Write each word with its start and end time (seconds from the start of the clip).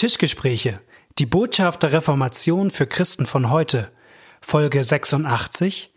Tischgespräche. 0.00 0.80
Die 1.18 1.26
Botschaft 1.26 1.82
der 1.82 1.92
Reformation 1.92 2.70
für 2.70 2.86
Christen 2.86 3.26
von 3.26 3.50
heute. 3.50 3.92
Folge 4.40 4.82
86. 4.82 5.92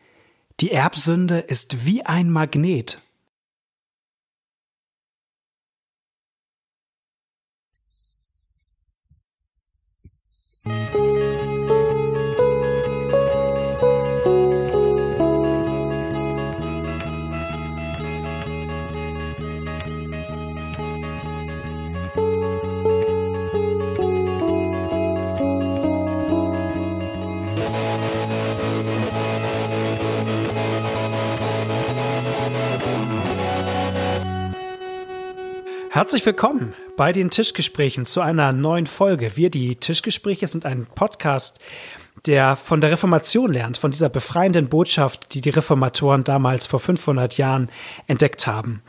Die 0.60 0.72
Erbsünde 0.74 1.40
ist 1.40 1.86
wie 1.86 2.06
ein 2.06 2.30
Magnet. 2.30 3.00
Herzlich 35.94 36.26
willkommen 36.26 36.74
bei 36.98 37.12
den 37.12 37.30
Tischgesprächen 37.30 38.08
zu 38.08 38.20
einer 38.22 38.52
neuen 38.52 38.88
Folge. 38.88 39.36
Wir, 39.36 39.52
die 39.52 39.76
Tischgespräche, 39.76 40.48
sind 40.48 40.66
ein 40.66 40.88
Podcast, 40.88 41.60
der 42.26 42.56
von 42.56 42.82
der 42.82 42.90
Reformation 42.90 43.54
lernt, 43.54 43.78
von 43.78 43.92
dieser 43.92 44.10
befreienden 44.10 44.70
Botschaft, 44.70 45.36
die 45.36 45.42
die 45.42 45.52
Reformatoren 45.52 46.24
damals 46.24 46.66
vor 46.66 46.80
500 46.80 47.38
Jahren 47.38 47.70
entdeckt 48.08 48.48
haben. 48.48 48.82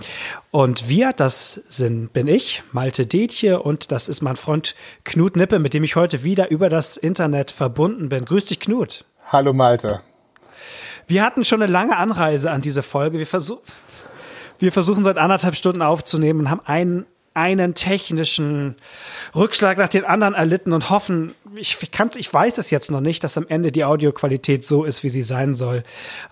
Und 0.50 0.88
wir, 0.88 1.12
das 1.12 1.64
sind, 1.68 2.14
bin 2.14 2.26
ich, 2.26 2.62
Malte 2.72 3.04
Detje, 3.04 3.60
und 3.60 3.92
das 3.92 4.08
ist 4.08 4.22
mein 4.22 4.36
Freund 4.36 4.74
Knut 5.04 5.36
Nippe, 5.36 5.58
mit 5.58 5.74
dem 5.74 5.84
ich 5.84 5.96
heute 5.96 6.24
wieder 6.24 6.50
über 6.50 6.70
das 6.70 6.96
Internet 6.96 7.50
verbunden 7.50 8.08
bin. 8.08 8.24
Grüß 8.24 8.46
dich, 8.46 8.60
Knut. 8.60 9.04
Hallo, 9.26 9.52
Malte. 9.52 10.00
Wir 11.06 11.22
hatten 11.22 11.44
schon 11.44 11.60
eine 11.60 11.70
lange 11.70 11.98
Anreise 11.98 12.50
an 12.50 12.62
diese 12.62 12.82
Folge. 12.82 13.18
Wir 13.18 13.26
versuchen 13.26 13.60
wir 14.58 14.72
versuchen 14.72 15.04
seit 15.04 15.18
anderthalb 15.18 15.56
Stunden 15.56 15.82
aufzunehmen 15.82 16.40
und 16.40 16.50
haben 16.50 16.62
einen, 16.64 17.06
einen 17.34 17.74
technischen 17.74 18.76
Rückschlag 19.34 19.78
nach 19.78 19.88
den 19.88 20.04
anderen 20.04 20.34
erlitten 20.34 20.72
und 20.72 20.90
hoffen, 20.90 21.34
ich, 21.56 21.90
kann, 21.90 22.10
ich 22.16 22.32
weiß 22.32 22.58
es 22.58 22.70
jetzt 22.70 22.90
noch 22.90 23.00
nicht, 23.00 23.24
dass 23.24 23.38
am 23.38 23.46
Ende 23.48 23.72
die 23.72 23.84
Audioqualität 23.84 24.64
so 24.64 24.84
ist, 24.84 25.02
wie 25.02 25.10
sie 25.10 25.22
sein 25.22 25.54
soll. 25.54 25.82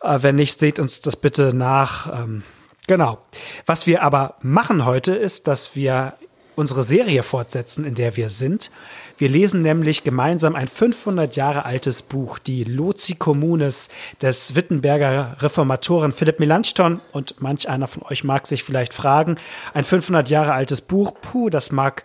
Äh, 0.02 0.18
wenn 0.22 0.36
nicht, 0.36 0.58
seht 0.58 0.78
uns 0.78 1.00
das 1.00 1.16
bitte 1.16 1.54
nach. 1.54 2.22
Ähm, 2.22 2.42
genau. 2.86 3.18
Was 3.66 3.86
wir 3.86 4.02
aber 4.02 4.36
machen 4.42 4.84
heute 4.84 5.14
ist, 5.14 5.48
dass 5.48 5.76
wir 5.76 6.14
unsere 6.54 6.82
Serie 6.82 7.22
fortsetzen, 7.22 7.84
in 7.84 7.94
der 7.94 8.16
wir 8.16 8.28
sind. 8.28 8.70
Wir 9.18 9.28
lesen 9.28 9.62
nämlich 9.62 10.04
gemeinsam 10.04 10.54
ein 10.54 10.66
500 10.66 11.36
Jahre 11.36 11.64
altes 11.64 12.02
Buch, 12.02 12.38
die 12.38 12.64
Loci 12.64 13.14
Communes 13.14 13.88
des 14.20 14.54
Wittenberger 14.54 15.36
Reformatoren 15.40 16.12
Philipp 16.12 16.40
Melanchthon. 16.40 17.00
Und 17.12 17.40
manch 17.40 17.68
einer 17.68 17.88
von 17.88 18.02
euch 18.04 18.24
mag 18.24 18.46
sich 18.46 18.62
vielleicht 18.62 18.94
fragen, 18.94 19.36
ein 19.74 19.84
500 19.84 20.28
Jahre 20.28 20.52
altes 20.52 20.80
Buch, 20.80 21.14
puh, 21.20 21.50
das 21.50 21.72
mag 21.72 22.04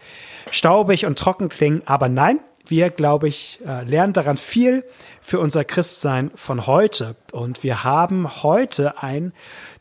staubig 0.51 1.05
und 1.05 1.17
trocken 1.17 1.49
klingen, 1.49 1.81
aber 1.85 2.09
nein, 2.09 2.39
wir, 2.69 2.89
glaube 2.89 3.27
ich, 3.27 3.59
äh, 3.65 3.83
lernen 3.83 4.13
daran 4.13 4.37
viel 4.37 4.83
für 5.21 5.39
unser 5.39 5.63
Christsein 5.63 6.31
von 6.35 6.67
heute. 6.67 7.15
Und 7.31 7.63
wir 7.63 7.83
haben 7.83 8.43
heute 8.43 9.01
ein 9.01 9.33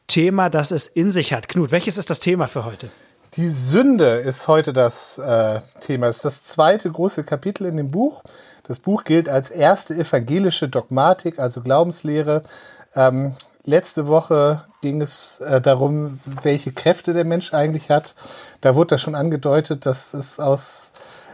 Thema, 0.07 0.51
das 0.51 0.71
es 0.71 0.87
in 0.87 1.11
sich 1.11 1.33
hat. 1.33 1.49
Knut, 1.49 1.73
welches 1.73 1.99
ist 1.99 2.11
das 2.11 2.21
Thema 2.21 2.47
für 2.47 2.65
heute? 2.65 2.91
Die 3.37 3.51
Sünde 3.51 4.15
ist 4.15 4.49
heute 4.49 4.73
das 4.73 5.19
äh, 5.19 5.61
Thema. 5.81 6.07
Es 6.07 6.17
ist 6.17 6.25
das 6.25 6.43
zweite 6.45 6.91
große 6.91 7.23
Kapitel 7.23 7.67
in 7.67 7.77
dem 7.77 7.91
Buch. 7.91 8.23
Das 8.67 8.79
Buch 8.79 9.05
gilt 9.05 9.29
als 9.29 9.51
erste 9.51 9.93
evangelische 9.93 10.71
Dogmatik, 10.71 11.39
also 11.39 11.61
Glaubenslehre. 11.61 12.45
Ähm, 12.95 13.35
letzte 13.65 14.07
Woche 14.07 14.65
ging 14.81 15.03
es 15.03 15.41
äh, 15.41 15.61
darum, 15.61 16.19
welche 16.45 16.73
Kräfte 16.73 17.13
der 17.13 17.27
Mensch 17.27 17.53
eigentlich 17.53 17.91
hat. 17.91 18.15
Da 18.63 18.75
wurde 18.75 18.95
das 18.95 19.03
schon 19.03 19.15
angedeutet, 19.15 19.85
dass 19.85 20.15
es 20.15 20.41
aus 20.41 20.93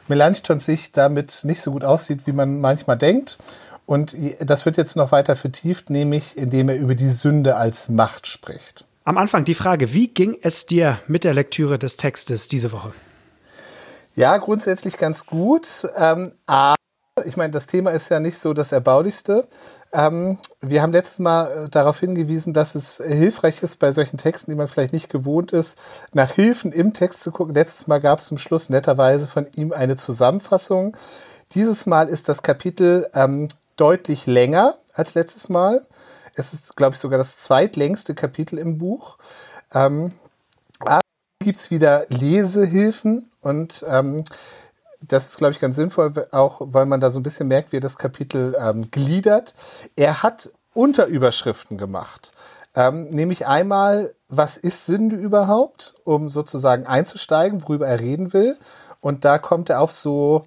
Melanchthons 0.09 0.67
Sicht 0.67 0.97
damit 0.97 1.43
nicht 1.45 1.63
so 1.63 1.71
gut 1.71 1.85
aussieht, 1.85 2.27
wie 2.27 2.33
man 2.33 2.61
manchmal 2.61 2.99
denkt. 2.99 3.39
Und 3.87 4.17
das 4.41 4.67
wird 4.67 4.77
jetzt 4.77 4.97
noch 4.97 5.13
weiter 5.13 5.37
vertieft, 5.37 5.89
nämlich 5.89 6.37
indem 6.37 6.69
er 6.69 6.77
über 6.79 6.97
die 6.97 7.11
Sünde 7.11 7.55
als 7.55 7.89
Macht 7.89 8.27
spricht. 8.27 8.87
Am 9.05 9.19
Anfang 9.19 9.45
die 9.45 9.55
Frage, 9.55 9.93
wie 9.95 10.07
ging 10.07 10.39
es 10.43 10.67
dir 10.67 11.01
mit 11.09 11.25
der 11.25 11.35
Lektüre 11.35 11.77
des 11.77 11.97
Textes 11.97 12.47
diese 12.47 12.71
Woche? 12.71 12.93
Ja, 14.15 14.37
grundsätzlich 14.37 14.97
ganz 14.97 15.27
gut. 15.27 15.89
Ähm, 15.97 16.33
aber 16.47 16.77
ich 17.25 17.37
meine, 17.37 17.51
das 17.51 17.67
Thema 17.67 17.91
ist 17.91 18.11
ja 18.11 18.21
nicht 18.21 18.39
so 18.39 18.53
das 18.53 18.71
Erbaulichste. 18.71 19.49
Ähm, 19.93 20.39
wir 20.61 20.83
haben 20.83 20.93
letztes 20.93 21.19
Mal 21.19 21.65
äh, 21.65 21.69
darauf 21.69 21.99
hingewiesen, 21.99 22.55
dass 22.55 22.77
es 22.77 23.03
hilfreich 23.05 23.61
ist, 23.65 23.81
bei 23.81 23.91
solchen 23.91 24.19
Texten, 24.19 24.53
die 24.53 24.57
man 24.57 24.69
vielleicht 24.69 24.93
nicht 24.93 25.11
gewohnt 25.11 25.53
ist, 25.53 25.77
nach 26.13 26.31
Hilfen 26.31 26.71
im 26.71 26.95
Text 26.95 27.23
zu 27.23 27.33
gucken. 27.33 27.55
Letztes 27.55 27.89
Mal 27.89 28.01
gab 28.01 28.21
es 28.21 28.27
zum 28.27 28.39
Schluss 28.39 28.71
netterweise 28.71 29.27
von 29.27 29.49
ihm 29.57 29.73
eine 29.73 29.97
Zusammenfassung. 29.97 30.97
Dieses 31.55 31.87
Mal 31.87 32.09
ist 32.09 32.29
das 32.29 32.45
Kapitel 32.45 33.09
ähm, 33.15 33.49
deutlich 33.77 34.27
länger 34.27 34.77
als 34.95 35.15
letztes 35.15 35.49
Mal. 35.49 35.87
Es 36.35 36.53
ist, 36.53 36.77
glaube 36.77 36.95
ich, 36.95 37.01
sogar 37.01 37.19
das 37.19 37.39
zweitlängste 37.39 38.15
Kapitel 38.15 38.59
im 38.59 38.79
Buch. 38.79 39.19
Ähm, 39.73 40.13
aber 40.79 41.01
gibt 41.41 41.59
es 41.59 41.71
wieder 41.71 42.07
Lesehilfen 42.09 43.31
und 43.41 43.85
ähm, 43.89 44.25
das 45.01 45.27
ist, 45.27 45.39
glaube 45.39 45.53
ich, 45.53 45.61
ganz 45.61 45.77
sinnvoll, 45.77 46.13
auch 46.31 46.61
weil 46.61 46.87
man 46.87 47.01
da 47.01 47.11
so 47.11 47.19
ein 47.19 47.25
bisschen 47.25 47.49
merkt, 47.49 47.73
wie 47.73 47.79
er 47.79 47.81
das 47.81 47.99
Kapitel 47.99 48.57
ähm, 48.59 48.91
gliedert. 48.91 49.55
Er 49.97 50.23
hat 50.23 50.51
Unterüberschriften 50.75 51.77
gemacht. 51.77 52.33
Ähm, 52.75 53.11
nämlich 53.11 53.47
einmal, 53.47 54.15
was 54.29 54.57
ist 54.57 54.87
Sünde 54.87 55.17
überhaupt, 55.17 55.95
um 56.05 56.29
sozusagen 56.29 56.87
einzusteigen, 56.87 57.63
worüber 57.63 57.87
er 57.87 58.01
reden 58.01 58.33
will. 58.33 58.57
Und 59.01 59.25
da 59.25 59.39
kommt 59.39 59.69
er 59.69 59.81
auf 59.81 59.93
so 59.93 60.45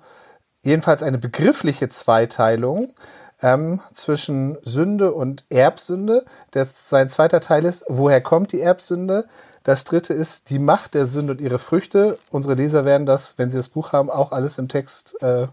jedenfalls 0.62 1.03
eine 1.03 1.18
begriffliche 1.18 1.90
Zweiteilung 1.90 2.94
ähm, 3.41 3.81
zwischen 3.94 4.57
Sünde 4.63 5.13
und 5.13 5.44
Erbsünde. 5.50 6.25
Das, 6.51 6.90
sein 6.90 7.09
zweiter 7.09 7.40
Teil 7.40 7.66
ist, 7.66 7.85
woher 7.88 8.22
kommt 8.22 8.51
die 8.51 8.62
Erbsünde? 8.62 9.25
Das 9.63 9.84
dritte 9.84 10.13
ist 10.13 10.50
die 10.50 10.59
Macht 10.59 10.94
der 10.94 11.06
Sünde 11.06 11.34
und 11.34 11.41
ihre 11.41 11.59
Früchte. 11.59 12.19
Unsere 12.31 12.53
Leser 12.53 12.85
werden 12.85 13.06
das, 13.06 13.38
wenn 13.38 13.50
sie 13.51 13.57
das 13.57 13.69
Buch 13.69 13.94
haben, 13.94 14.09
auch 14.09 14.31
alles 14.31 14.57
im 14.57 14.68
Text 14.68 15.22
äh, 15.22 15.47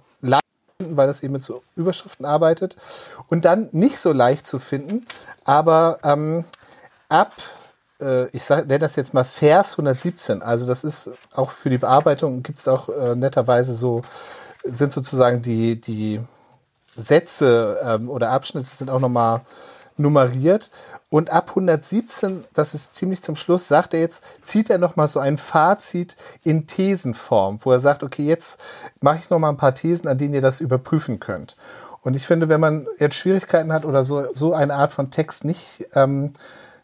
finden, 0.82 0.97
weil 0.97 1.06
das 1.06 1.22
eben 1.22 1.32
mit 1.32 1.42
so 1.42 1.62
Überschriften 1.76 2.26
arbeitet. 2.26 2.76
Und 3.28 3.44
dann 3.44 3.69
nicht 3.72 3.98
so 3.98 4.12
leicht 4.12 4.47
zu 4.47 4.59
finden, 4.59 5.06
aber 5.44 5.98
ähm, 6.04 6.44
ab 7.09 7.32
äh, 8.00 8.26
ich 8.28 8.48
nenne 8.48 8.78
das 8.78 8.97
jetzt 8.97 9.15
mal 9.15 9.25
Vers 9.25 9.72
117. 9.72 10.42
Also 10.42 10.66
das 10.66 10.84
ist 10.84 11.10
auch 11.34 11.50
für 11.50 11.71
die 11.71 11.78
Bearbeitung 11.78 12.42
gibt 12.42 12.59
es 12.59 12.69
auch 12.69 12.88
äh, 12.88 13.15
netterweise 13.15 13.75
so, 13.75 14.03
sind 14.65 14.92
sozusagen 14.92 15.42
die, 15.42 15.81
die 15.81 16.21
Sätze 16.94 17.78
ähm, 17.84 18.10
oder 18.10 18.30
Abschnitte 18.30 18.70
sind 18.70 18.91
auch 18.91 19.00
nochmal 19.00 19.42
nummeriert. 19.97 20.70
Und 21.10 21.30
ab 21.30 21.50
117, 21.50 22.44
das 22.54 22.72
ist 22.72 22.94
ziemlich 22.94 23.22
zum 23.22 23.36
Schluss, 23.36 23.69
sagt 23.69 23.92
er 23.92 24.00
jetzt, 24.00 24.22
zieht 24.42 24.70
er 24.70 24.78
nochmal 24.78 25.08
so 25.08 25.20
ein 25.20 25.36
Fazit 25.36 26.16
in 26.42 26.66
Thesenform, 26.66 27.58
wo 27.62 27.72
er 27.72 27.80
sagt, 27.80 28.03
okay, 28.03 28.25
jetzt 28.25 28.58
mache 29.00 29.19
ich 29.19 29.28
nochmal 29.28 29.50
ein 29.50 29.58
paar 29.58 29.75
Thesen, 29.75 30.08
an 30.08 30.16
denen 30.16 30.32
ihr 30.32 30.41
das 30.41 30.60
überprüfen 30.60 31.20
könnt. 31.20 31.56
Und 32.03 32.16
ich 32.16 32.26
finde, 32.26 32.48
wenn 32.48 32.60
man 32.60 32.86
jetzt 32.98 33.16
Schwierigkeiten 33.16 33.72
hat 33.72 33.84
oder 33.84 34.04
so, 34.04 34.32
so 34.32 34.54
eine 34.54 34.74
Art 34.74 34.92
von 34.92 35.10
Text 35.10 35.44
nicht 35.44 35.86
ähm, 35.94 36.32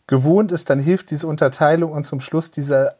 gewohnt 0.06 0.52
ist, 0.52 0.68
dann 0.70 0.78
hilft 0.78 1.10
diese 1.10 1.26
Unterteilung 1.26 1.92
und 1.92 2.04
zum 2.04 2.20
Schluss 2.20 2.50
diese 2.50 2.96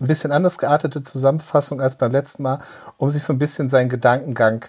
ein 0.00 0.08
bisschen 0.08 0.32
anders 0.32 0.58
geartete 0.58 1.04
Zusammenfassung 1.04 1.80
als 1.80 1.96
beim 1.96 2.10
letzten 2.10 2.42
Mal, 2.42 2.60
um 2.96 3.10
sich 3.10 3.22
so 3.22 3.32
ein 3.32 3.38
bisschen 3.38 3.70
seinen 3.70 3.88
Gedankengang 3.88 4.64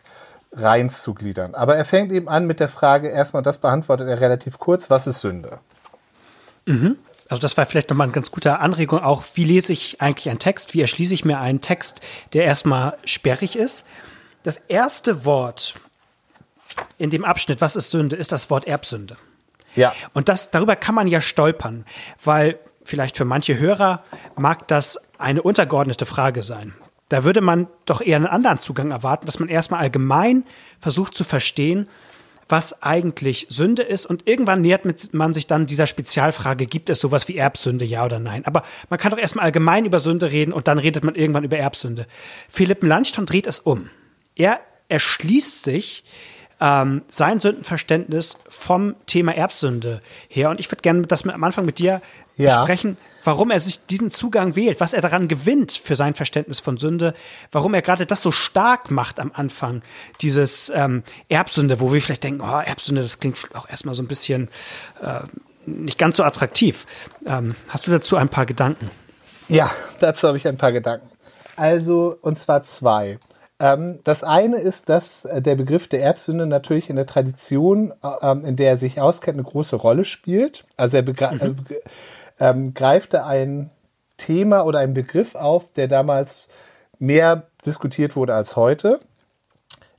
reinzugliedern. 0.55 1.55
Aber 1.55 1.75
er 1.75 1.85
fängt 1.85 2.11
eben 2.11 2.27
an 2.27 2.47
mit 2.47 2.59
der 2.59 2.69
Frage, 2.69 3.09
erstmal 3.09 3.43
das 3.43 3.57
beantwortet 3.57 4.07
er 4.07 4.21
relativ 4.21 4.59
kurz, 4.59 4.89
was 4.89 5.07
ist 5.07 5.21
Sünde? 5.21 5.59
Mhm. 6.65 6.97
Also 7.27 7.41
das 7.41 7.57
war 7.57 7.65
vielleicht 7.65 7.89
nochmal 7.89 8.05
eine 8.05 8.13
ganz 8.13 8.31
gute 8.31 8.59
Anregung 8.59 8.99
auch, 8.99 9.23
wie 9.33 9.43
lese 9.43 9.73
ich 9.73 9.99
eigentlich 10.01 10.29
einen 10.29 10.39
Text, 10.39 10.73
wie 10.73 10.81
erschließe 10.81 11.13
ich 11.13 11.25
mir 11.25 11.39
einen 11.39 11.61
Text, 11.61 12.01
der 12.33 12.45
erstmal 12.45 12.97
sperrig 13.03 13.55
ist. 13.55 13.85
Das 14.43 14.57
erste 14.57 15.25
Wort 15.25 15.75
in 16.97 17.09
dem 17.09 17.25
Abschnitt, 17.25 17.61
was 17.61 17.75
ist 17.75 17.89
Sünde, 17.89 18.15
ist 18.15 18.31
das 18.31 18.49
Wort 18.49 18.67
Erbsünde. 18.67 19.17
Ja. 19.75 19.93
Und 20.13 20.29
das, 20.29 20.51
darüber 20.51 20.75
kann 20.75 20.95
man 20.95 21.07
ja 21.07 21.19
stolpern, 21.19 21.85
weil 22.23 22.59
vielleicht 22.83 23.17
für 23.17 23.25
manche 23.25 23.57
Hörer 23.57 24.03
mag 24.35 24.67
das 24.67 24.99
eine 25.17 25.41
untergeordnete 25.41 26.05
Frage 26.05 26.43
sein. 26.43 26.73
Da 27.09 27.23
würde 27.23 27.41
man 27.41 27.67
doch 27.85 28.01
eher 28.01 28.15
einen 28.15 28.25
anderen 28.27 28.59
Zugang 28.59 28.91
erwarten, 28.91 29.25
dass 29.25 29.39
man 29.39 29.49
erstmal 29.49 29.81
allgemein 29.81 30.43
versucht 30.79 31.15
zu 31.15 31.23
verstehen, 31.23 31.87
was 32.47 32.83
eigentlich 32.83 33.47
Sünde 33.49 33.81
ist 33.81 34.05
und 34.05 34.27
irgendwann 34.27 34.61
nähert 34.61 34.85
man 35.13 35.33
sich 35.33 35.47
dann 35.47 35.65
dieser 35.65 35.87
Spezialfrage, 35.87 36.67
gibt 36.67 36.89
es 36.89 36.99
sowas 36.99 37.27
wie 37.27 37.37
Erbsünde, 37.37 37.85
ja 37.85 38.05
oder 38.05 38.19
nein? 38.19 38.45
Aber 38.45 38.63
man 38.89 38.99
kann 38.99 39.11
doch 39.11 39.17
erstmal 39.17 39.45
allgemein 39.45 39.85
über 39.85 39.99
Sünde 39.99 40.31
reden 40.31 40.53
und 40.53 40.67
dann 40.67 40.77
redet 40.77 41.03
man 41.03 41.15
irgendwann 41.15 41.43
über 41.43 41.57
Erbsünde. 41.57 42.05
Philipp 42.47 42.83
Melanchthon 42.83 43.25
dreht 43.25 43.47
es 43.47 43.59
um. 43.59 43.89
er 44.35 44.59
erschließt 44.87 45.63
sich 45.63 46.03
ähm, 46.61 47.01
sein 47.07 47.39
Sündenverständnis 47.39 48.37
vom 48.47 48.95
Thema 49.07 49.33
Erbsünde 49.33 50.01
her. 50.29 50.49
Und 50.49 50.59
ich 50.59 50.71
würde 50.71 50.81
gerne 50.81 51.01
das 51.03 51.27
am 51.27 51.43
Anfang 51.43 51.65
mit 51.65 51.79
dir 51.79 52.01
ja. 52.35 52.59
besprechen, 52.59 52.97
warum 53.23 53.51
er 53.51 53.59
sich 53.59 53.85
diesen 53.85 54.11
Zugang 54.11 54.55
wählt, 54.55 54.79
was 54.79 54.93
er 54.93 55.01
daran 55.01 55.27
gewinnt 55.27 55.71
für 55.71 55.95
sein 55.95 56.13
Verständnis 56.13 56.59
von 56.59 56.77
Sünde, 56.77 57.13
warum 57.51 57.73
er 57.73 57.81
gerade 57.81 58.05
das 58.05 58.21
so 58.21 58.31
stark 58.31 58.91
macht 58.91 59.19
am 59.19 59.31
Anfang, 59.33 59.81
dieses 60.21 60.71
ähm, 60.73 61.03
Erbsünde, 61.29 61.79
wo 61.79 61.91
wir 61.91 62.01
vielleicht 62.01 62.23
denken, 62.23 62.41
oh, 62.41 62.59
Erbsünde, 62.59 63.01
das 63.01 63.19
klingt 63.19 63.37
auch 63.55 63.69
erstmal 63.69 63.95
so 63.95 64.03
ein 64.03 64.07
bisschen 64.07 64.49
äh, 65.01 65.21
nicht 65.65 65.97
ganz 65.97 66.17
so 66.17 66.23
attraktiv. 66.23 66.85
Ähm, 67.25 67.55
hast 67.69 67.87
du 67.87 67.91
dazu 67.91 68.17
ein 68.17 68.29
paar 68.29 68.45
Gedanken? 68.45 68.89
Ja, 69.47 69.71
dazu 69.99 70.27
habe 70.27 70.37
ich 70.37 70.47
ein 70.47 70.57
paar 70.57 70.71
Gedanken. 70.71 71.09
Also, 71.55 72.17
und 72.21 72.37
zwar 72.37 72.63
zwei. 72.63 73.17
Ähm, 73.59 73.99
das 74.03 74.23
eine 74.23 74.57
ist, 74.57 74.89
dass 74.89 75.23
äh, 75.25 75.41
der 75.41 75.55
Begriff 75.55 75.87
der 75.87 76.01
Erbsünde 76.01 76.45
natürlich 76.45 76.89
in 76.89 76.97
der 76.97 77.05
Tradition, 77.05 77.93
äh, 78.03 78.07
ähm, 78.21 78.43
in 78.43 78.57
der 78.57 78.71
er 78.71 78.77
sich 78.77 78.99
auskennt, 78.99 79.37
eine 79.37 79.47
große 79.47 79.77
Rolle 79.77 80.03
spielt. 80.03 80.65
Also 80.75 80.97
er 80.97 81.03
mhm. 81.03 81.55
Äh, 82.39 82.49
ähm, 82.49 82.73
greift 82.73 83.13
da 83.13 83.25
ein 83.25 83.69
Thema 84.17 84.65
oder 84.65 84.79
einen 84.79 84.93
Begriff 84.93 85.35
auf, 85.35 85.71
der 85.73 85.87
damals 85.87 86.49
mehr 86.99 87.47
diskutiert 87.65 88.15
wurde 88.15 88.33
als 88.33 88.55
heute. 88.55 88.99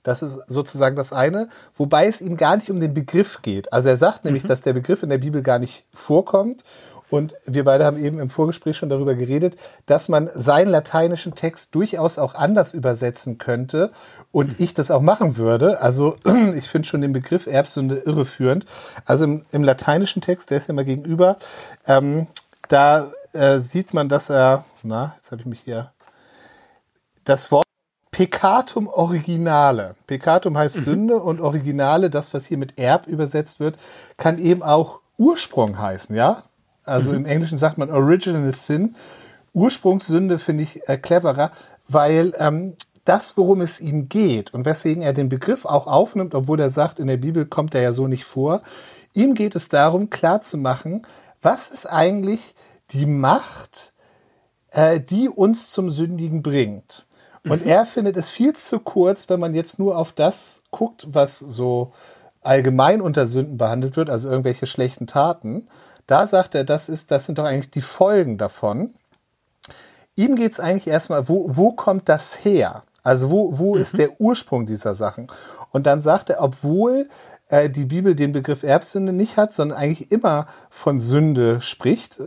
Das 0.03 0.23
ist 0.23 0.39
sozusagen 0.47 0.95
das 0.95 1.13
eine, 1.13 1.49
wobei 1.77 2.07
es 2.07 2.21
ihm 2.21 2.37
gar 2.37 2.57
nicht 2.57 2.71
um 2.71 2.79
den 2.79 2.95
Begriff 2.95 3.43
geht. 3.43 3.73
Also 3.73 3.89
er 3.89 3.97
sagt 3.97 4.25
nämlich, 4.25 4.45
mhm. 4.45 4.49
dass 4.49 4.61
der 4.61 4.73
Begriff 4.73 5.03
in 5.03 5.09
der 5.09 5.19
Bibel 5.19 5.43
gar 5.43 5.59
nicht 5.59 5.85
vorkommt 5.93 6.63
und 7.09 7.35
wir 7.45 7.65
beide 7.65 7.85
haben 7.85 8.03
eben 8.03 8.19
im 8.19 8.31
Vorgespräch 8.31 8.77
schon 8.77 8.89
darüber 8.89 9.15
geredet, 9.15 9.57
dass 9.87 10.09
man 10.09 10.29
seinen 10.35 10.69
lateinischen 10.69 11.35
Text 11.35 11.75
durchaus 11.75 12.19
auch 12.19 12.35
anders 12.35 12.75
übersetzen 12.75 13.39
könnte 13.39 13.93
und 14.33 14.61
ich 14.61 14.75
das 14.75 14.91
auch 14.91 15.03
machen 15.03 15.37
würde. 15.37 15.81
Also 15.81 16.17
ich 16.57 16.69
finde 16.69 16.89
schon 16.89 17.03
den 17.03 17.13
Begriff 17.13 17.47
Erbsünde 17.47 17.97
irreführend. 17.97 18.67
Also 19.05 19.25
im, 19.25 19.47
im, 19.53 19.63
lateinischen 19.63 20.21
Text, 20.21 20.51
der 20.51 20.59
ist 20.59 20.69
ja 20.69 20.75
mal 20.75 20.85
gegenüber, 20.85 21.37
ähm, 21.87 22.27
da 22.69 23.13
äh, 23.33 23.59
sieht 23.59 23.95
man, 23.95 24.09
dass 24.09 24.29
er, 24.29 24.65
na, 24.83 25.15
jetzt 25.17 25.31
habe 25.31 25.43
ich 25.43 25.47
mich 25.47 25.61
hier, 25.61 25.93
das 27.25 27.53
Wort 27.53 27.67
Peccatum 28.11 28.89
Originale. 28.89 29.95
Peccatum 30.07 30.57
heißt 30.57 30.79
mhm. 30.79 30.83
Sünde 30.83 31.17
und 31.17 31.41
Originale, 31.41 32.09
das, 32.09 32.33
was 32.33 32.47
hier 32.47 32.57
mit 32.57 32.79
Erb 32.79 33.07
übersetzt 33.07 33.61
wird, 33.61 33.77
kann 34.17 34.39
eben 34.39 34.63
auch 34.63 35.01
Ursprung 35.19 35.79
heißen, 35.79 36.17
ja? 36.17 36.45
Also 36.87 37.13
im 37.13 37.27
Englischen 37.27 37.59
sagt 37.59 37.79
man 37.79 37.91
Original 37.91 38.55
Sin. 38.55 38.95
Ursprungssünde 39.53 40.39
finde 40.39 40.63
ich 40.63 40.89
äh, 40.89 40.97
cleverer, 40.97 41.51
weil 41.89 42.33
ähm, 42.39 42.75
das, 43.05 43.37
worum 43.37 43.61
es 43.61 43.81
ihm 43.81 44.09
geht 44.09 44.53
und 44.55 44.65
weswegen 44.65 45.03
er 45.03 45.13
den 45.13 45.29
Begriff 45.29 45.65
auch 45.65 45.87
aufnimmt, 45.87 46.35
obwohl 46.35 46.61
er 46.61 46.71
sagt, 46.71 46.99
in 46.99 47.07
der 47.07 47.17
Bibel 47.17 47.47
kommt 47.47 47.75
er 47.75 47.83
ja 47.83 47.93
so 47.93 48.07
nicht 48.07 48.25
vor, 48.25 48.63
ihm 49.15 49.35
geht 49.35 49.57
es 49.57 49.69
darum, 49.69 50.11
klarzumachen, 50.11 51.07
was 51.43 51.69
ist 51.69 51.87
eigentlich 51.87 52.55
die 52.91 53.07
Macht, 53.07 53.93
äh, 54.71 55.01
die 55.01 55.29
uns 55.29 55.71
zum 55.71 55.91
Sündigen 55.91 56.43
bringt. 56.43 57.07
Und 57.45 57.65
mhm. 57.65 57.71
er 57.71 57.87
findet 57.87 58.17
es 58.17 58.31
viel 58.31 58.55
zu 58.55 58.81
kurz, 58.81 59.29
wenn 59.29 59.41
man 59.41 59.55
jetzt 59.55 59.79
nur 59.79 59.97
auf 59.97 60.13
das 60.13 60.63
guckt, 60.71 61.07
was 61.11 61.39
so 61.39 61.93
allgemein 62.43 63.01
unter 63.01 63.27
Sünden 63.27 63.57
behandelt 63.57 63.97
wird, 63.97 64.11
also 64.11 64.29
irgendwelche 64.29 64.67
schlechten 64.67 65.07
Taten, 65.07 65.69
da 66.07 66.27
sagt 66.27 66.55
er, 66.55 66.65
das 66.65 66.89
ist, 66.89 67.11
das 67.11 67.27
sind 67.27 67.39
doch 67.39 67.45
eigentlich 67.45 67.71
die 67.71 67.83
Folgen 67.83 68.39
davon. 68.39 68.95
Ihm 70.15 70.37
geht 70.37 70.53
es 70.53 70.61
eigentlich 70.61 70.87
erstmal, 70.87 71.29
wo, 71.29 71.57
wo 71.57 71.73
kommt 71.73 72.09
das 72.09 72.45
her? 72.45 72.85
Also 73.03 73.31
wo, 73.31 73.59
wo 73.59 73.75
mhm. 73.75 73.81
ist 73.81 73.99
der 73.99 74.21
Ursprung 74.21 74.67
dieser 74.67 74.95
Sachen? 74.95 75.29
Und 75.71 75.87
dann 75.87 76.01
sagt 76.01 76.31
er, 76.31 76.43
obwohl 76.43 77.09
äh, 77.49 77.69
die 77.69 77.85
Bibel 77.85 78.15
den 78.15 78.33
Begriff 78.33 78.63
Erbsünde 78.63 79.13
nicht 79.13 79.37
hat, 79.37 79.55
sondern 79.55 79.79
eigentlich 79.79 80.11
immer 80.11 80.47
von 80.71 81.01
Sünde 81.01 81.61
spricht, 81.61 82.19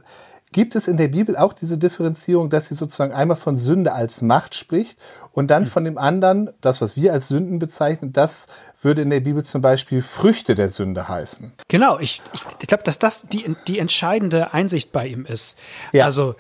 gibt 0.51 0.75
es 0.75 0.87
in 0.87 0.97
der 0.97 1.09
Bibel 1.09 1.35
auch 1.37 1.53
diese 1.53 1.77
Differenzierung, 1.77 2.49
dass 2.49 2.67
sie 2.67 2.75
sozusagen 2.75 3.13
einmal 3.13 3.37
von 3.37 3.57
Sünde 3.57 3.93
als 3.93 4.21
Macht 4.21 4.55
spricht 4.55 4.99
und 5.39 5.47
dann 5.47 5.65
von 5.65 5.85
dem 5.85 5.97
anderen, 5.97 6.49
das, 6.59 6.81
was 6.81 6.97
wir 6.97 7.13
als 7.13 7.29
Sünden 7.29 7.59
bezeichnen, 7.59 8.11
das 8.11 8.47
würde 8.81 9.03
in 9.03 9.09
der 9.09 9.21
Bibel 9.21 9.45
zum 9.45 9.61
Beispiel 9.61 10.01
Früchte 10.01 10.53
der 10.53 10.67
Sünde 10.67 11.07
heißen. 11.07 11.53
Genau, 11.69 11.97
ich, 11.97 12.21
ich, 12.33 12.41
ich 12.61 12.67
glaube, 12.67 12.83
dass 12.83 12.99
das 12.99 13.29
die, 13.29 13.55
die 13.65 13.79
entscheidende 13.79 14.53
Einsicht 14.53 14.91
bei 14.91 15.07
ihm 15.07 15.25
ist. 15.25 15.57
Ja. 15.93 16.03
Also 16.03 16.35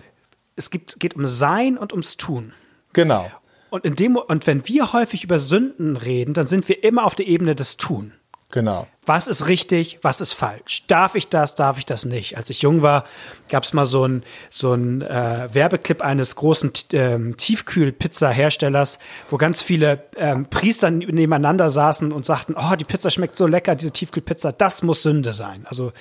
es 0.57 0.69
gibt, 0.69 0.99
geht 0.99 1.15
um 1.15 1.27
Sein 1.27 1.77
und 1.77 1.93
ums 1.93 2.17
Tun. 2.17 2.51
Genau. 2.91 3.31
Und, 3.69 3.85
in 3.85 3.95
dem, 3.95 4.17
und 4.17 4.45
wenn 4.47 4.67
wir 4.67 4.91
häufig 4.91 5.23
über 5.23 5.39
Sünden 5.39 5.95
reden, 5.95 6.33
dann 6.33 6.47
sind 6.47 6.67
wir 6.67 6.83
immer 6.83 7.05
auf 7.05 7.15
der 7.15 7.27
Ebene 7.27 7.55
des 7.55 7.77
Tun. 7.77 8.11
Genau. 8.51 8.87
Was 9.05 9.27
ist 9.27 9.47
richtig, 9.47 9.99
was 10.01 10.21
ist 10.21 10.33
falsch? 10.33 10.85
Darf 10.87 11.13
ich 11.13 11.29
das, 11.29 11.53
darf 11.53 11.77
ich 11.77 11.85
das 11.85 12.05
nicht? 12.05 12.35
Als 12.35 12.49
ich 12.49 12.63
jung 12.63 12.81
war, 12.81 13.05
gab 13.49 13.63
es 13.63 13.73
mal 13.73 13.85
so 13.85 14.07
ein 14.07 14.23
so 14.49 14.73
ein 14.73 15.01
äh, 15.03 15.47
Werbeclip 15.51 16.01
eines 16.01 16.35
großen 16.35 16.71
ähm, 16.93 17.37
Tiefkühl-Pizza-Herstellers, 17.37 18.97
wo 19.29 19.37
ganz 19.37 19.61
viele 19.61 20.03
ähm, 20.15 20.47
Priester 20.47 20.89
nebeneinander 20.89 21.69
saßen 21.69 22.11
und 22.11 22.25
sagten, 22.25 22.55
oh, 22.57 22.75
die 22.75 22.85
Pizza 22.85 23.11
schmeckt 23.11 23.35
so 23.35 23.45
lecker, 23.45 23.75
diese 23.75 23.91
Tiefkühlpizza, 23.91 24.51
das 24.51 24.81
muss 24.81 25.03
Sünde 25.03 25.33
sein. 25.33 25.65
Also 25.67 25.91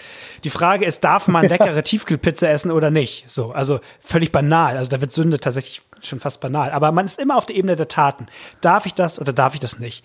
die 0.44 0.50
Frage 0.50 0.86
ist, 0.86 1.04
darf 1.04 1.28
man 1.28 1.46
leckere 1.48 1.82
Tiefkühlpizza 1.82 2.48
essen 2.48 2.70
oder 2.70 2.90
nicht? 2.90 3.28
So, 3.28 3.52
also 3.52 3.80
völlig 4.00 4.32
banal. 4.32 4.78
Also 4.78 4.90
da 4.90 5.02
wird 5.02 5.12
Sünde 5.12 5.38
tatsächlich 5.38 5.82
schon 6.00 6.20
fast 6.20 6.40
banal. 6.40 6.70
Aber 6.70 6.92
man 6.92 7.04
ist 7.04 7.18
immer 7.18 7.36
auf 7.36 7.46
der 7.46 7.56
Ebene 7.56 7.76
der 7.76 7.88
Taten. 7.88 8.26
Darf 8.62 8.86
ich 8.86 8.94
das 8.94 9.20
oder 9.20 9.34
darf 9.34 9.54
ich 9.54 9.60
das 9.60 9.78
nicht? 9.78 10.04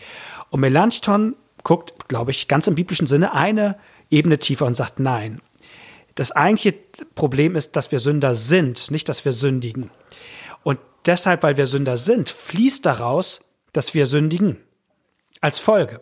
Und 0.50 0.60
Melanchthon 0.60 1.36
guckt, 1.64 2.08
glaube 2.08 2.32
ich, 2.32 2.48
ganz 2.48 2.68
im 2.68 2.76
biblischen 2.76 3.08
Sinne 3.08 3.34
eine 3.34 3.78
Ebene 4.10 4.38
tiefer 4.38 4.66
und 4.66 4.76
sagt, 4.76 5.00
nein. 5.00 5.42
Das 6.16 6.32
eigentliche 6.32 6.78
Problem 7.16 7.56
ist, 7.56 7.76
dass 7.76 7.92
wir 7.92 8.00
Sünder 8.00 8.36
sind, 8.36 8.92
nicht, 8.92 9.10
dass 9.10 9.26
wir 9.26 9.34
sündigen. 9.34 9.90
Und 10.62 10.80
deshalb, 11.06 11.44
weil 11.44 11.58
wir 11.58 11.66
Sünder 11.66 11.98
sind, 11.98 12.30
fließt 12.30 12.86
daraus, 12.86 13.52
dass 13.72 13.94
wir 13.94 14.06
sündigen. 14.06 14.58
Als 15.42 15.60
Folge, 15.60 16.02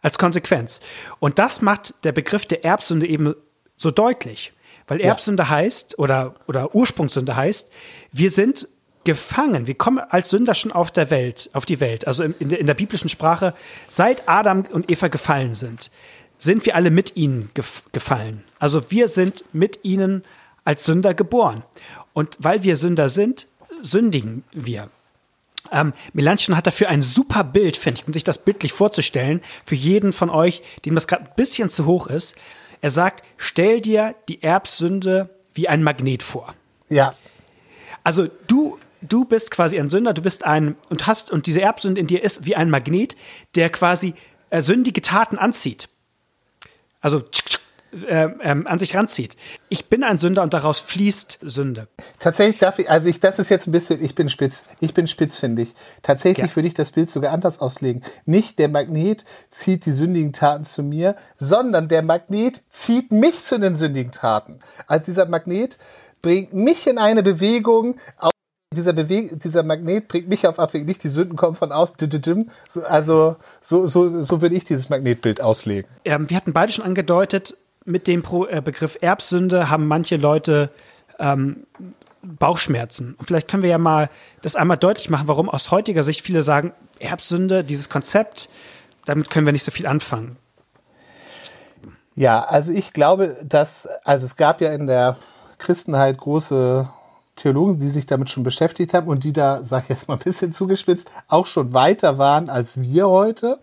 als 0.00 0.18
Konsequenz. 0.18 0.80
Und 1.20 1.38
das 1.38 1.60
macht 1.60 1.94
der 2.04 2.12
Begriff 2.12 2.46
der 2.46 2.64
Erbsünde 2.64 3.06
eben 3.06 3.34
so 3.76 3.90
deutlich. 3.90 4.52
Weil 4.88 5.00
Erbsünde 5.00 5.44
ja. 5.44 5.48
heißt, 5.50 5.98
oder, 5.98 6.34
oder 6.48 6.74
Ursprungssünde 6.74 7.36
heißt, 7.36 7.70
wir 8.10 8.30
sind 8.30 8.66
gefangen. 9.04 9.66
Wir 9.66 9.74
kommen 9.74 9.98
als 9.98 10.30
Sünder 10.30 10.54
schon 10.54 10.72
auf 10.72 10.90
der 10.90 11.10
Welt, 11.10 11.50
auf 11.52 11.66
die 11.66 11.80
Welt. 11.80 12.06
Also 12.06 12.24
in, 12.24 12.48
der, 12.48 12.60
in 12.60 12.66
der 12.66 12.74
biblischen 12.74 13.08
Sprache, 13.08 13.54
seit 13.88 14.28
Adam 14.28 14.64
und 14.70 14.90
Eva 14.90 15.08
gefallen 15.08 15.54
sind, 15.54 15.90
sind 16.38 16.66
wir 16.66 16.74
alle 16.74 16.90
mit 16.90 17.16
ihnen 17.16 17.50
gef 17.54 17.84
gefallen. 17.92 18.42
Also 18.58 18.90
wir 18.90 19.08
sind 19.08 19.44
mit 19.52 19.84
ihnen 19.84 20.24
als 20.64 20.84
Sünder 20.84 21.14
geboren. 21.14 21.62
Und 22.12 22.36
weil 22.38 22.62
wir 22.62 22.76
Sünder 22.76 23.08
sind, 23.08 23.46
sündigen 23.80 24.44
wir. 24.52 24.90
Ähm, 25.70 25.92
Melanchthon 26.12 26.56
hat 26.56 26.66
dafür 26.66 26.88
ein 26.88 27.02
super 27.02 27.44
Bild, 27.44 27.76
finde 27.76 28.00
ich, 28.00 28.06
um 28.06 28.12
sich 28.12 28.24
das 28.24 28.44
bildlich 28.44 28.72
vorzustellen, 28.72 29.40
für 29.64 29.74
jeden 29.74 30.12
von 30.12 30.30
euch, 30.30 30.62
dem 30.84 30.94
das 30.94 31.06
gerade 31.06 31.24
ein 31.24 31.34
bisschen 31.36 31.70
zu 31.70 31.86
hoch 31.86 32.08
ist. 32.08 32.36
Er 32.80 32.90
sagt, 32.90 33.24
stell 33.36 33.80
dir 33.80 34.14
die 34.28 34.42
Erbsünde 34.42 35.30
wie 35.54 35.68
ein 35.68 35.82
Magnet 35.82 36.22
vor. 36.22 36.54
Ja. 36.88 37.14
Also 38.04 38.28
du 38.48 38.78
du 39.02 39.24
bist 39.24 39.50
quasi 39.50 39.78
ein 39.78 39.90
Sünder, 39.90 40.14
du 40.14 40.22
bist 40.22 40.44
ein 40.44 40.76
und 40.88 41.06
hast 41.06 41.30
und 41.30 41.46
diese 41.46 41.60
Erbsünde 41.60 42.00
in 42.00 42.06
dir 42.06 42.22
ist 42.22 42.46
wie 42.46 42.56
ein 42.56 42.70
Magnet, 42.70 43.16
der 43.54 43.70
quasi 43.70 44.14
äh, 44.50 44.60
sündige 44.60 45.02
Taten 45.02 45.38
anzieht. 45.38 45.88
Also 47.00 47.20
tsch, 47.20 47.44
tsch, 47.44 47.58
äh, 47.92 48.28
ähm, 48.42 48.66
an 48.66 48.78
sich 48.78 48.96
ranzieht. 48.96 49.36
Ich 49.68 49.90
bin 49.90 50.02
ein 50.02 50.18
Sünder 50.18 50.42
und 50.42 50.54
daraus 50.54 50.80
fließt 50.80 51.40
Sünde. 51.42 51.88
Tatsächlich 52.18 52.58
darf 52.58 52.78
ich, 52.78 52.88
also 52.88 53.08
ich, 53.08 53.20
das 53.20 53.38
ist 53.38 53.50
jetzt 53.50 53.66
ein 53.66 53.72
bisschen, 53.72 54.02
ich 54.02 54.14
bin 54.14 54.30
spitz, 54.30 54.64
ich 54.80 54.94
bin 54.94 55.06
spitzfindig. 55.06 55.74
Tatsächlich 56.00 56.50
ja. 56.50 56.56
würde 56.56 56.68
ich 56.68 56.74
das 56.74 56.92
Bild 56.92 57.10
sogar 57.10 57.32
anders 57.32 57.60
auslegen. 57.60 58.02
Nicht 58.24 58.58
der 58.58 58.68
Magnet 58.68 59.24
zieht 59.50 59.84
die 59.84 59.92
sündigen 59.92 60.32
Taten 60.32 60.64
zu 60.64 60.82
mir, 60.82 61.16
sondern 61.36 61.88
der 61.88 62.02
Magnet 62.02 62.62
zieht 62.70 63.10
mich 63.12 63.44
zu 63.44 63.58
den 63.58 63.74
sündigen 63.74 64.12
Taten. 64.12 64.60
Also 64.86 65.04
dieser 65.06 65.26
Magnet 65.26 65.76
bringt 66.22 66.54
mich 66.54 66.86
in 66.86 66.96
eine 66.96 67.22
Bewegung, 67.22 67.96
dieser, 68.72 68.92
Beweg 68.92 69.40
dieser 69.40 69.62
Magnet 69.62 70.08
bringt 70.08 70.28
mich 70.28 70.46
auf 70.46 70.58
Abweg, 70.58 70.86
nicht 70.86 71.02
die 71.04 71.08
Sünden 71.08 71.36
kommen 71.36 71.54
von 71.56 71.72
außen. 71.72 71.96
Also 72.88 73.36
so, 73.60 73.86
so, 73.86 74.22
so 74.22 74.40
würde 74.40 74.54
ich 74.54 74.64
dieses 74.64 74.88
Magnetbild 74.88 75.40
auslegen. 75.40 75.90
Ähm, 76.04 76.28
wir 76.28 76.36
hatten 76.36 76.52
beide 76.52 76.72
schon 76.72 76.84
angedeutet, 76.84 77.56
mit 77.84 78.06
dem 78.06 78.22
Pro 78.22 78.46
äh, 78.46 78.60
Begriff 78.62 78.98
Erbsünde 79.00 79.70
haben 79.70 79.86
manche 79.86 80.16
Leute 80.16 80.70
ähm, 81.18 81.66
Bauchschmerzen. 82.22 83.14
Und 83.18 83.26
vielleicht 83.26 83.48
können 83.48 83.62
wir 83.62 83.70
ja 83.70 83.78
mal 83.78 84.08
das 84.42 84.56
einmal 84.56 84.76
deutlich 84.76 85.10
machen, 85.10 85.28
warum 85.28 85.48
aus 85.48 85.70
heutiger 85.70 86.02
Sicht 86.02 86.22
viele 86.22 86.42
sagen, 86.42 86.72
Erbsünde, 86.98 87.64
dieses 87.64 87.88
Konzept, 87.88 88.48
damit 89.04 89.30
können 89.30 89.46
wir 89.46 89.52
nicht 89.52 89.64
so 89.64 89.72
viel 89.72 89.86
anfangen. 89.86 90.36
Ja, 92.14 92.44
also 92.44 92.72
ich 92.72 92.92
glaube, 92.92 93.38
dass, 93.42 93.86
also 94.04 94.26
es 94.26 94.36
gab 94.36 94.60
ja 94.60 94.72
in 94.72 94.86
der 94.86 95.16
Christenheit 95.58 96.18
große 96.18 96.88
Theologen, 97.36 97.78
die 97.78 97.88
sich 97.88 98.06
damit 98.06 98.30
schon 98.30 98.42
beschäftigt 98.42 98.94
haben 98.94 99.08
und 99.08 99.24
die 99.24 99.32
da, 99.32 99.62
sag 99.62 99.84
ich 99.84 99.88
jetzt 99.90 100.08
mal 100.08 100.14
ein 100.14 100.20
bisschen 100.20 100.52
zugespitzt, 100.52 101.10
auch 101.28 101.46
schon 101.46 101.72
weiter 101.72 102.18
waren 102.18 102.50
als 102.50 102.80
wir 102.80 103.08
heute. 103.08 103.58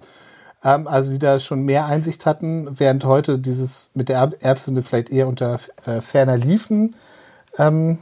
Ähm, 0.63 0.87
also 0.87 1.11
die 1.11 1.19
da 1.19 1.39
schon 1.39 1.63
mehr 1.63 1.85
Einsicht 1.85 2.25
hatten, 2.25 2.79
während 2.79 3.05
heute 3.05 3.39
dieses 3.39 3.91
mit 3.93 4.09
der 4.09 4.31
Erbsünde 4.39 4.83
vielleicht 4.83 5.11
eher 5.11 5.27
unter 5.27 5.59
äh, 5.85 6.01
ferner 6.01 6.37
Liefen 6.37 6.95
ähm, 7.57 7.99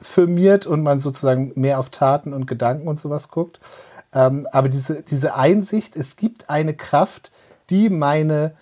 firmiert 0.00 0.66
und 0.66 0.82
man 0.82 1.00
sozusagen 1.00 1.52
mehr 1.56 1.78
auf 1.80 1.90
Taten 1.90 2.32
und 2.32 2.46
Gedanken 2.46 2.88
und 2.88 2.98
sowas 3.00 3.28
guckt. 3.28 3.60
Ähm, 4.14 4.46
aber 4.52 4.68
diese, 4.68 5.02
diese 5.02 5.34
Einsicht, 5.34 5.96
es 5.96 6.16
gibt 6.16 6.48
eine 6.48 6.74
Kraft, 6.74 7.30
die 7.70 7.90
meine 7.90 8.52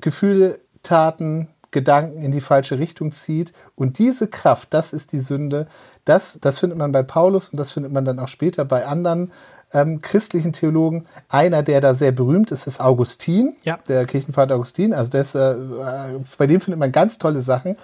Gefühle, 0.00 0.60
Taten, 0.82 1.48
Gedanken 1.74 2.22
in 2.22 2.32
die 2.32 2.40
falsche 2.40 2.78
Richtung 2.78 3.12
zieht. 3.12 3.52
Und 3.74 3.98
diese 3.98 4.28
Kraft, 4.28 4.72
das 4.72 4.94
ist 4.94 5.12
die 5.12 5.18
Sünde. 5.18 5.66
Das, 6.06 6.38
das 6.40 6.60
findet 6.60 6.78
man 6.78 6.92
bei 6.92 7.02
Paulus 7.02 7.50
und 7.50 7.58
das 7.58 7.72
findet 7.72 7.92
man 7.92 8.06
dann 8.06 8.18
auch 8.18 8.28
später 8.28 8.64
bei 8.64 8.86
anderen 8.86 9.32
ähm, 9.72 10.00
christlichen 10.00 10.52
Theologen. 10.52 11.06
Einer, 11.28 11.62
der 11.62 11.80
da 11.82 11.94
sehr 11.94 12.12
berühmt 12.12 12.52
ist, 12.52 12.66
ist 12.66 12.80
Augustin, 12.80 13.56
ja. 13.64 13.78
der 13.88 14.06
Kirchenvater 14.06 14.54
Augustin. 14.54 14.94
Also 14.94 15.10
das, 15.10 15.34
äh, 15.34 15.56
bei 16.38 16.46
dem 16.46 16.60
findet 16.60 16.78
man 16.78 16.92
ganz 16.92 17.18
tolle 17.18 17.42
Sachen. 17.42 17.76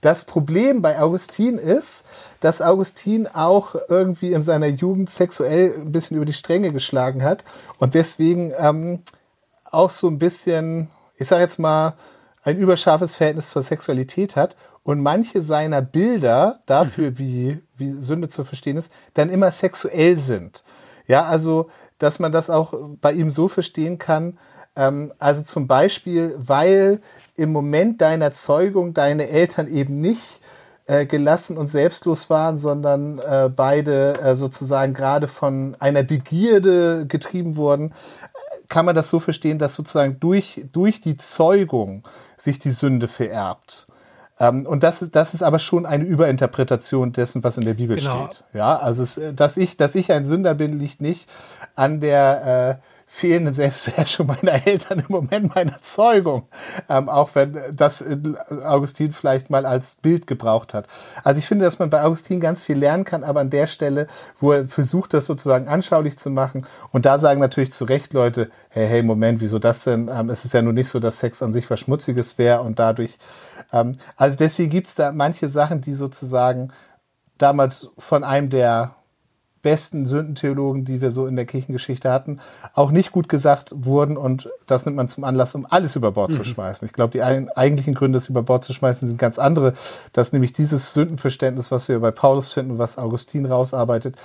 Das 0.00 0.24
Problem 0.24 0.80
bei 0.80 1.00
Augustin 1.00 1.58
ist, 1.58 2.04
dass 2.38 2.62
Augustin 2.62 3.26
auch 3.26 3.74
irgendwie 3.88 4.32
in 4.32 4.44
seiner 4.44 4.68
Jugend 4.68 5.10
sexuell 5.10 5.74
ein 5.74 5.90
bisschen 5.90 6.18
über 6.18 6.26
die 6.26 6.32
Stränge 6.32 6.70
geschlagen 6.70 7.24
hat 7.24 7.42
und 7.78 7.94
deswegen 7.94 8.52
ähm, 8.56 9.02
auch 9.64 9.90
so 9.90 10.06
ein 10.06 10.18
bisschen, 10.18 10.88
ich 11.16 11.26
sage 11.26 11.42
jetzt 11.42 11.58
mal, 11.58 11.94
ein 12.48 12.56
überscharfes 12.56 13.16
Verhältnis 13.16 13.50
zur 13.50 13.62
Sexualität 13.62 14.34
hat 14.34 14.56
und 14.82 15.02
manche 15.02 15.42
seiner 15.42 15.82
Bilder 15.82 16.60
dafür, 16.64 17.10
mhm. 17.10 17.18
wie, 17.18 17.62
wie 17.76 17.92
Sünde 18.00 18.28
zu 18.28 18.42
verstehen 18.42 18.78
ist, 18.78 18.90
dann 19.12 19.28
immer 19.28 19.50
sexuell 19.50 20.16
sind. 20.18 20.64
Ja, 21.06 21.24
also, 21.24 21.68
dass 21.98 22.18
man 22.18 22.32
das 22.32 22.48
auch 22.48 22.72
bei 23.02 23.12
ihm 23.12 23.28
so 23.28 23.48
verstehen 23.48 23.98
kann, 23.98 24.38
ähm, 24.76 25.12
also 25.18 25.42
zum 25.42 25.66
Beispiel, 25.66 26.36
weil 26.38 27.02
im 27.36 27.52
Moment 27.52 28.00
deiner 28.00 28.32
Zeugung 28.32 28.94
deine 28.94 29.28
Eltern 29.28 29.68
eben 29.68 30.00
nicht 30.00 30.40
äh, 30.86 31.04
gelassen 31.04 31.58
und 31.58 31.68
selbstlos 31.68 32.30
waren, 32.30 32.58
sondern 32.58 33.18
äh, 33.18 33.50
beide 33.54 34.18
äh, 34.22 34.36
sozusagen 34.36 34.94
gerade 34.94 35.28
von 35.28 35.76
einer 35.80 36.02
Begierde 36.02 37.04
getrieben 37.06 37.56
wurden, 37.56 37.92
kann 38.68 38.86
man 38.86 38.94
das 38.94 39.10
so 39.10 39.20
verstehen, 39.20 39.58
dass 39.58 39.74
sozusagen 39.74 40.18
durch, 40.18 40.64
durch 40.72 41.02
die 41.02 41.18
Zeugung 41.18 42.04
sich 42.42 42.58
die 42.58 42.70
Sünde 42.70 43.08
vererbt. 43.08 43.86
Ähm, 44.40 44.66
und 44.66 44.82
das 44.82 45.02
ist, 45.02 45.16
das 45.16 45.34
ist 45.34 45.42
aber 45.42 45.58
schon 45.58 45.86
eine 45.86 46.04
Überinterpretation 46.04 47.12
dessen, 47.12 47.42
was 47.42 47.58
in 47.58 47.64
der 47.64 47.74
Bibel 47.74 47.96
genau. 47.96 48.26
steht. 48.26 48.44
Ja, 48.52 48.78
also, 48.78 49.02
es, 49.02 49.20
dass 49.34 49.56
ich, 49.56 49.76
dass 49.76 49.94
ich 49.94 50.12
ein 50.12 50.26
Sünder 50.26 50.54
bin, 50.54 50.78
liegt 50.78 51.00
nicht 51.00 51.28
an 51.74 52.00
der, 52.00 52.80
äh, 52.80 52.97
fehlenden 53.10 53.54
Selbstbeherrschung 53.54 54.26
meiner 54.26 54.66
Eltern 54.66 55.00
im 55.00 55.06
Moment 55.08 55.54
meiner 55.54 55.80
Zeugung. 55.80 56.46
Ähm, 56.88 57.08
auch 57.08 57.30
wenn 57.34 57.58
das 57.72 58.04
Augustin 58.64 59.12
vielleicht 59.12 59.48
mal 59.48 59.64
als 59.64 59.96
Bild 59.96 60.26
gebraucht 60.26 60.74
hat. 60.74 60.86
Also 61.24 61.38
ich 61.38 61.46
finde, 61.46 61.64
dass 61.64 61.78
man 61.78 61.88
bei 61.88 62.04
Augustin 62.04 62.38
ganz 62.38 62.62
viel 62.62 62.76
lernen 62.76 63.04
kann, 63.04 63.24
aber 63.24 63.40
an 63.40 63.50
der 63.50 63.66
Stelle, 63.66 64.06
wo 64.38 64.52
er 64.52 64.68
versucht, 64.68 65.14
das 65.14 65.24
sozusagen 65.24 65.68
anschaulich 65.68 66.18
zu 66.18 66.30
machen. 66.30 66.66
Und 66.92 67.06
da 67.06 67.18
sagen 67.18 67.40
natürlich 67.40 67.72
zu 67.72 67.86
Recht 67.86 68.12
Leute, 68.12 68.50
hey, 68.68 68.86
hey, 68.86 69.02
Moment, 69.02 69.40
wieso 69.40 69.58
das 69.58 69.84
denn? 69.84 70.08
Ähm, 70.12 70.28
es 70.28 70.44
ist 70.44 70.52
ja 70.52 70.60
nur 70.60 70.74
nicht 70.74 70.90
so, 70.90 71.00
dass 71.00 71.18
Sex 71.18 71.42
an 71.42 71.54
sich 71.54 71.68
was 71.70 71.80
Schmutziges 71.80 72.36
wäre 72.36 72.60
und 72.60 72.78
dadurch. 72.78 73.18
Ähm, 73.72 73.96
also 74.16 74.36
deswegen 74.36 74.70
gibt 74.70 74.86
es 74.86 74.94
da 74.94 75.12
manche 75.12 75.48
Sachen, 75.48 75.80
die 75.80 75.94
sozusagen 75.94 76.72
damals 77.38 77.88
von 77.96 78.22
einem 78.22 78.50
der 78.50 78.96
besten 79.68 80.06
Sündentheologen, 80.06 80.86
die 80.86 81.02
wir 81.02 81.10
so 81.10 81.26
in 81.26 81.36
der 81.36 81.44
Kirchengeschichte 81.44 82.10
hatten, 82.10 82.40
auch 82.72 82.90
nicht 82.90 83.12
gut 83.12 83.28
gesagt 83.28 83.74
wurden 83.76 84.16
und 84.16 84.48
das 84.66 84.86
nimmt 84.86 84.96
man 84.96 85.08
zum 85.08 85.24
Anlass, 85.24 85.54
um 85.54 85.66
alles 85.68 85.94
über 85.94 86.12
Bord 86.12 86.30
mhm. 86.30 86.36
zu 86.36 86.44
schmeißen. 86.44 86.86
Ich 86.86 86.94
glaube, 86.94 87.12
die 87.12 87.22
eigentlichen 87.22 87.92
Gründe, 87.92 88.16
das 88.16 88.30
über 88.30 88.42
Bord 88.42 88.64
zu 88.64 88.72
schmeißen, 88.72 89.06
sind 89.06 89.18
ganz 89.18 89.38
andere. 89.38 89.74
dass 90.14 90.32
nämlich 90.32 90.54
dieses 90.54 90.94
Sündenverständnis, 90.94 91.70
was 91.70 91.86
wir 91.90 92.00
bei 92.00 92.10
Paulus 92.10 92.50
finden, 92.50 92.78
was 92.78 92.96
Augustin 92.96 93.44
rausarbeitet, 93.44 94.16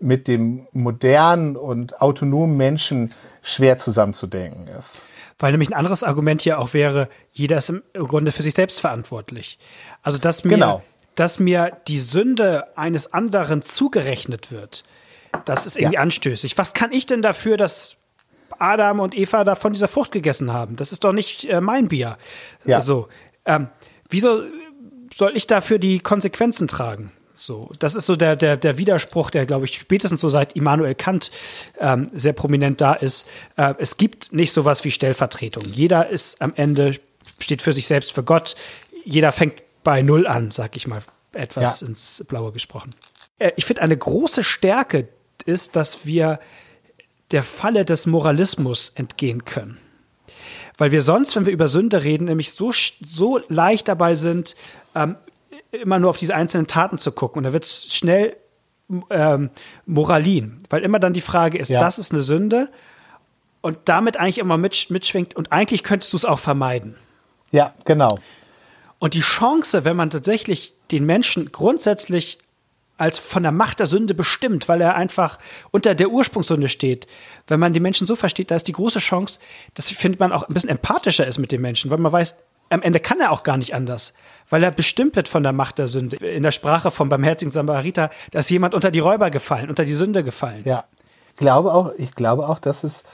mit 0.00 0.28
dem 0.28 0.66
modernen 0.72 1.56
und 1.56 2.02
autonomen 2.02 2.58
Menschen 2.58 3.14
schwer 3.40 3.78
zusammenzudenken 3.78 4.68
ist. 4.68 5.10
Weil 5.38 5.52
nämlich 5.52 5.70
ein 5.70 5.78
anderes 5.78 6.02
Argument 6.02 6.42
hier 6.42 6.58
auch 6.58 6.74
wäre, 6.74 7.08
jeder 7.32 7.56
ist 7.56 7.70
im 7.70 7.82
Grunde 7.94 8.32
für 8.32 8.42
sich 8.42 8.52
selbst 8.52 8.80
verantwortlich. 8.80 9.58
Also 10.02 10.18
dass 10.18 10.44
mir 10.44 10.50
genau 10.50 10.82
dass 11.20 11.38
mir 11.38 11.76
die 11.86 12.00
Sünde 12.00 12.74
eines 12.78 13.12
anderen 13.12 13.60
zugerechnet 13.60 14.50
wird, 14.50 14.84
das 15.44 15.66
ist 15.66 15.76
irgendwie 15.76 15.96
ja. 15.96 16.00
anstößig. 16.00 16.56
Was 16.56 16.72
kann 16.72 16.92
ich 16.92 17.04
denn 17.04 17.20
dafür, 17.20 17.58
dass 17.58 17.96
Adam 18.58 19.00
und 19.00 19.14
Eva 19.14 19.44
da 19.44 19.54
von 19.54 19.74
dieser 19.74 19.86
Frucht 19.86 20.12
gegessen 20.12 20.50
haben? 20.50 20.76
Das 20.76 20.92
ist 20.92 21.04
doch 21.04 21.12
nicht 21.12 21.44
äh, 21.44 21.60
mein 21.60 21.88
Bier. 21.88 22.16
Ja. 22.64 22.76
Also, 22.76 23.08
ähm, 23.44 23.68
wieso 24.08 24.44
soll 25.14 25.36
ich 25.36 25.46
dafür 25.46 25.78
die 25.78 26.00
Konsequenzen 26.00 26.68
tragen? 26.68 27.12
So, 27.34 27.70
das 27.78 27.96
ist 27.96 28.06
so 28.06 28.16
der, 28.16 28.34
der, 28.34 28.56
der 28.56 28.78
Widerspruch, 28.78 29.30
der, 29.30 29.44
glaube 29.44 29.66
ich, 29.66 29.76
spätestens 29.76 30.22
so 30.22 30.30
seit 30.30 30.56
Immanuel 30.56 30.94
Kant 30.94 31.30
ähm, 31.80 32.08
sehr 32.14 32.32
prominent 32.32 32.80
da 32.80 32.94
ist. 32.94 33.28
Äh, 33.56 33.74
es 33.76 33.98
gibt 33.98 34.32
nicht 34.32 34.54
sowas 34.54 34.84
wie 34.84 34.90
Stellvertretung. 34.90 35.64
Jeder 35.66 36.08
ist 36.08 36.40
am 36.40 36.54
Ende, 36.54 36.94
steht 37.40 37.60
für 37.60 37.74
sich 37.74 37.86
selbst, 37.86 38.12
für 38.12 38.22
Gott. 38.22 38.56
Jeder 39.04 39.32
fängt 39.32 39.62
bei 39.82 40.02
Null 40.02 40.26
an, 40.26 40.50
sag 40.50 40.76
ich 40.76 40.86
mal, 40.86 41.00
etwas 41.32 41.80
ja. 41.80 41.88
ins 41.88 42.24
Blaue 42.28 42.52
gesprochen. 42.52 42.90
Äh, 43.38 43.52
ich 43.56 43.64
finde, 43.64 43.82
eine 43.82 43.96
große 43.96 44.44
Stärke 44.44 45.08
ist, 45.46 45.76
dass 45.76 46.06
wir 46.06 46.38
der 47.30 47.42
Falle 47.42 47.84
des 47.84 48.06
Moralismus 48.06 48.92
entgehen 48.94 49.44
können. 49.44 49.78
Weil 50.78 50.92
wir 50.92 51.02
sonst, 51.02 51.36
wenn 51.36 51.46
wir 51.46 51.52
über 51.52 51.68
Sünde 51.68 52.02
reden, 52.02 52.24
nämlich 52.24 52.52
so, 52.52 52.72
so 52.72 53.40
leicht 53.48 53.88
dabei 53.88 54.14
sind, 54.14 54.56
ähm, 54.94 55.16
immer 55.70 55.98
nur 55.98 56.10
auf 56.10 56.16
diese 56.16 56.34
einzelnen 56.34 56.66
Taten 56.66 56.98
zu 56.98 57.12
gucken. 57.12 57.40
Und 57.40 57.44
da 57.44 57.52
wird 57.52 57.64
es 57.64 57.94
schnell 57.94 58.36
ähm, 59.10 59.50
Moralin, 59.86 60.62
weil 60.68 60.82
immer 60.82 60.98
dann 60.98 61.12
die 61.12 61.20
Frage 61.20 61.58
ist, 61.58 61.68
ja. 61.68 61.78
das 61.78 61.98
ist 61.98 62.12
eine 62.12 62.22
Sünde 62.22 62.70
und 63.60 63.78
damit 63.84 64.16
eigentlich 64.16 64.38
immer 64.38 64.56
mitschwingt 64.56 65.36
und 65.36 65.52
eigentlich 65.52 65.84
könntest 65.84 66.12
du 66.12 66.16
es 66.16 66.24
auch 66.24 66.38
vermeiden. 66.38 66.96
Ja, 67.50 67.74
genau. 67.84 68.18
Und 69.00 69.14
die 69.14 69.20
Chance, 69.20 69.84
wenn 69.84 69.96
man 69.96 70.10
tatsächlich 70.10 70.74
den 70.92 71.04
Menschen 71.04 71.50
grundsätzlich 71.50 72.38
als 72.98 73.18
von 73.18 73.42
der 73.42 73.50
Macht 73.50 73.80
der 73.80 73.86
Sünde 73.86 74.12
bestimmt, 74.12 74.68
weil 74.68 74.82
er 74.82 74.94
einfach 74.94 75.38
unter 75.70 75.94
der 75.94 76.10
Ursprungssünde 76.10 76.68
steht. 76.68 77.06
Wenn 77.46 77.58
man 77.58 77.72
die 77.72 77.80
Menschen 77.80 78.06
so 78.06 78.14
versteht, 78.14 78.50
da 78.50 78.56
ist 78.56 78.68
die 78.68 78.72
große 78.72 78.98
Chance, 78.98 79.40
dass 79.72 79.88
findet 79.88 80.20
man 80.20 80.32
auch 80.32 80.42
ein 80.42 80.52
bisschen 80.52 80.68
empathischer 80.68 81.26
ist 81.26 81.38
mit 81.38 81.50
den 81.50 81.62
Menschen, 81.62 81.90
weil 81.90 81.96
man 81.96 82.12
weiß, 82.12 82.36
am 82.68 82.82
Ende 82.82 83.00
kann 83.00 83.18
er 83.18 83.32
auch 83.32 83.42
gar 83.42 83.56
nicht 83.56 83.74
anders, 83.74 84.12
weil 84.50 84.62
er 84.62 84.70
bestimmt 84.70 85.16
wird 85.16 85.28
von 85.28 85.42
der 85.42 85.52
Macht 85.52 85.78
der 85.78 85.86
Sünde. 85.86 86.16
In 86.16 86.42
der 86.42 86.50
Sprache 86.50 86.90
vom 86.90 87.08
barmherzigen 87.08 87.50
Samariter, 87.50 88.10
da 88.32 88.40
ist 88.40 88.50
jemand 88.50 88.74
unter 88.74 88.90
die 88.90 89.00
Räuber 89.00 89.30
gefallen, 89.30 89.70
unter 89.70 89.86
die 89.86 89.94
Sünde 89.94 90.22
gefallen. 90.22 90.62
Ja, 90.66 90.84
ich 91.30 91.36
glaube 91.36 91.72
auch, 91.72 91.92
ich 91.96 92.14
glaube 92.14 92.46
auch, 92.50 92.58
dass 92.58 92.84
es 92.84 93.04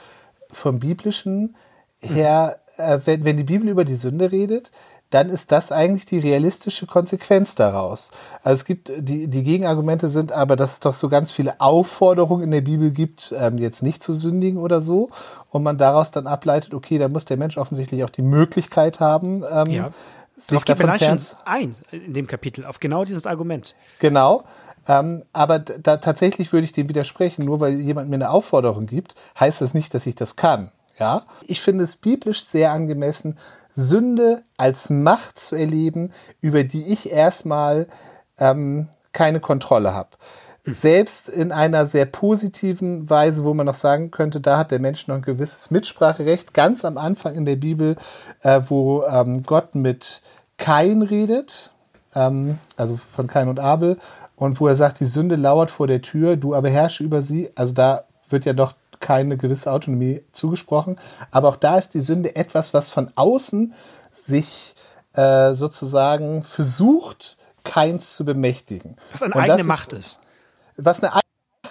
vom 0.51 0.79
biblischen 0.79 1.55
her, 1.99 2.59
äh, 2.75 2.99
wenn, 3.05 3.23
wenn 3.23 3.37
die 3.37 3.43
Bibel 3.43 3.69
über 3.69 3.85
die 3.85 3.95
Sünde 3.95 4.33
redet, 4.33 4.71
dann 5.09 5.29
ist 5.29 5.51
das 5.51 5.71
eigentlich 5.71 6.05
die 6.05 6.19
realistische 6.19 6.85
Konsequenz 6.85 7.55
daraus. 7.55 8.11
Also 8.43 8.61
es 8.61 8.65
gibt, 8.65 8.91
die, 8.97 9.27
die 9.27 9.43
Gegenargumente 9.43 10.09
sind 10.09 10.31
aber, 10.31 10.55
dass 10.55 10.73
es 10.73 10.79
doch 10.81 10.93
so 10.93 11.07
ganz 11.07 11.31
viele 11.31 11.61
Aufforderungen 11.61 12.43
in 12.43 12.51
der 12.51 12.61
Bibel 12.61 12.91
gibt, 12.91 13.33
ähm, 13.37 13.57
jetzt 13.57 13.83
nicht 13.83 14.03
zu 14.03 14.13
sündigen 14.13 14.59
oder 14.59 14.81
so. 14.81 15.09
Und 15.49 15.63
man 15.63 15.77
daraus 15.77 16.11
dann 16.11 16.27
ableitet, 16.27 16.73
okay, 16.73 16.97
da 16.97 17.07
muss 17.07 17.25
der 17.25 17.37
Mensch 17.37 17.57
offensichtlich 17.57 18.03
auch 18.03 18.09
die 18.09 18.21
Möglichkeit 18.21 18.99
haben, 18.99 19.43
ähm, 19.49 19.71
ja. 19.71 19.89
sich 20.37 20.63
davon 20.63 20.97
fern 20.97 21.19
ein 21.45 21.75
in 21.91 22.13
dem 22.13 22.27
Kapitel, 22.27 22.65
auf 22.65 22.79
genau 22.79 23.05
dieses 23.05 23.25
Argument. 23.25 23.75
Genau. 23.99 24.43
Ähm, 24.89 25.23
aber 25.31 25.59
da 25.59 25.97
tatsächlich 25.97 26.51
würde 26.51 26.65
ich 26.65 26.73
dem 26.73 26.89
widersprechen. 26.89 27.45
Nur 27.45 27.61
weil 27.61 27.73
jemand 27.79 28.09
mir 28.09 28.15
eine 28.15 28.29
Aufforderung 28.29 28.85
gibt, 28.85 29.15
heißt 29.39 29.61
das 29.61 29.73
nicht, 29.73 29.93
dass 29.93 30.05
ich 30.05 30.15
das 30.15 30.35
kann. 30.35 30.71
Ja, 30.99 31.21
ich 31.43 31.61
finde 31.61 31.83
es 31.83 31.95
biblisch 31.95 32.43
sehr 32.45 32.71
angemessen, 32.71 33.37
Sünde 33.77 34.41
als 34.57 34.89
Macht 34.89 35.37
zu 35.37 35.55
erleben, 35.55 36.11
über 36.41 36.63
die 36.63 36.91
ich 36.91 37.11
erstmal 37.11 37.87
ähm, 38.39 38.87
keine 39.13 39.39
Kontrolle 39.39 39.93
habe. 39.93 40.09
Selbst 40.65 41.29
in 41.29 41.51
einer 41.51 41.85
sehr 41.85 42.07
positiven 42.07 43.07
Weise, 43.07 43.43
wo 43.43 43.53
man 43.53 43.67
noch 43.67 43.75
sagen 43.75 44.09
könnte, 44.09 44.41
da 44.41 44.57
hat 44.57 44.71
der 44.71 44.79
Mensch 44.79 45.07
noch 45.07 45.15
ein 45.15 45.21
gewisses 45.21 45.69
Mitspracherecht, 45.69 46.55
ganz 46.55 46.83
am 46.83 46.97
Anfang 46.97 47.35
in 47.35 47.45
der 47.45 47.55
Bibel, 47.55 47.97
äh, 48.41 48.61
wo 48.67 49.03
ähm, 49.03 49.43
Gott 49.43 49.75
mit 49.75 50.21
Kain 50.57 51.03
redet, 51.03 51.69
ähm, 52.15 52.57
also 52.75 52.99
von 53.15 53.27
Kain 53.27 53.47
und 53.47 53.59
Abel, 53.59 53.97
und 54.35 54.59
wo 54.59 54.67
er 54.67 54.75
sagt, 54.75 54.99
die 54.99 55.05
Sünde 55.05 55.35
lauert 55.35 55.69
vor 55.69 55.85
der 55.85 56.01
Tür, 56.01 56.35
du 56.35 56.55
aber 56.55 56.69
herrsche 56.69 57.03
über 57.03 57.21
sie. 57.21 57.51
Also 57.53 57.75
da 57.75 58.05
wird 58.27 58.45
ja 58.45 58.53
doch 58.53 58.73
keine 58.99 59.37
gewisse 59.37 59.71
Autonomie 59.71 60.23
zugesprochen. 60.31 60.99
Aber 61.31 61.49
auch 61.49 61.55
da 61.55 61.77
ist 61.77 61.93
die 61.93 62.01
Sünde 62.01 62.35
etwas, 62.35 62.73
was 62.73 62.89
von 62.89 63.11
außen 63.15 63.73
sich 64.13 64.75
äh, 65.13 65.53
sozusagen 65.53 66.43
versucht, 66.43 67.37
keins 67.63 68.15
zu 68.15 68.25
bemächtigen. 68.25 68.97
Was 69.11 69.23
eine 69.23 69.33
Und 69.33 69.41
eigene 69.41 69.57
das 69.57 69.67
Macht 69.67 69.93
ist. 69.93 70.19
Was 70.77 71.03
eine 71.03 71.13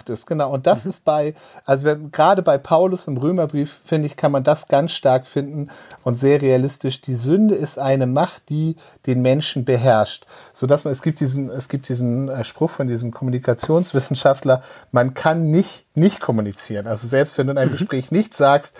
eigene 0.07 0.09
Macht 0.09 0.09
ist, 0.09 0.25
genau. 0.25 0.51
Und 0.51 0.67
das 0.67 0.85
ist 0.85 1.05
bei, 1.05 1.33
also 1.65 1.83
wenn, 1.83 2.11
gerade 2.11 2.41
bei 2.41 2.57
Paulus 2.57 3.07
im 3.07 3.17
Römerbrief, 3.17 3.79
finde 3.83 4.07
ich, 4.07 4.15
kann 4.15 4.31
man 4.31 4.43
das 4.43 4.67
ganz 4.67 4.91
stark 4.91 5.27
finden 5.27 5.69
und 6.03 6.17
sehr 6.17 6.41
realistisch. 6.41 7.01
Die 7.01 7.15
Sünde 7.15 7.55
ist 7.55 7.79
eine 7.79 8.07
Macht, 8.07 8.49
die 8.49 8.75
den 9.05 9.21
Menschen 9.21 9.65
beherrscht. 9.65 10.25
So 10.53 10.67
dass 10.67 10.83
man, 10.83 10.91
es 10.91 11.01
gibt 11.01 11.19
diesen, 11.19 11.49
es 11.49 11.67
gibt 11.69 11.89
diesen 11.89 12.29
äh, 12.29 12.43
Spruch 12.43 12.71
von 12.71 12.87
diesem 12.87 13.11
Kommunikationswissenschaftler, 13.11 14.63
man 14.91 15.13
kann 15.13 15.51
nicht, 15.51 15.85
nicht 15.95 16.19
kommunizieren. 16.19 16.87
Also 16.87 17.07
selbst 17.07 17.37
wenn 17.37 17.47
du 17.47 17.51
in 17.51 17.57
einem 17.57 17.71
Gespräch 17.71 18.11
nichts 18.11 18.37
sagst, 18.37 18.77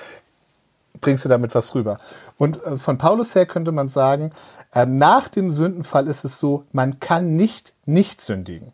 bringst 0.99 1.25
du 1.25 1.29
damit 1.29 1.53
was 1.53 1.75
rüber. 1.75 1.97
Und 2.37 2.63
äh, 2.63 2.77
von 2.77 2.97
Paulus 2.97 3.35
her 3.35 3.45
könnte 3.45 3.71
man 3.71 3.89
sagen, 3.89 4.31
äh, 4.73 4.85
nach 4.85 5.27
dem 5.27 5.51
Sündenfall 5.51 6.07
ist 6.07 6.25
es 6.25 6.39
so, 6.39 6.65
man 6.71 6.99
kann 6.99 7.35
nicht 7.35 7.73
nicht 7.85 8.21
sündigen. 8.21 8.73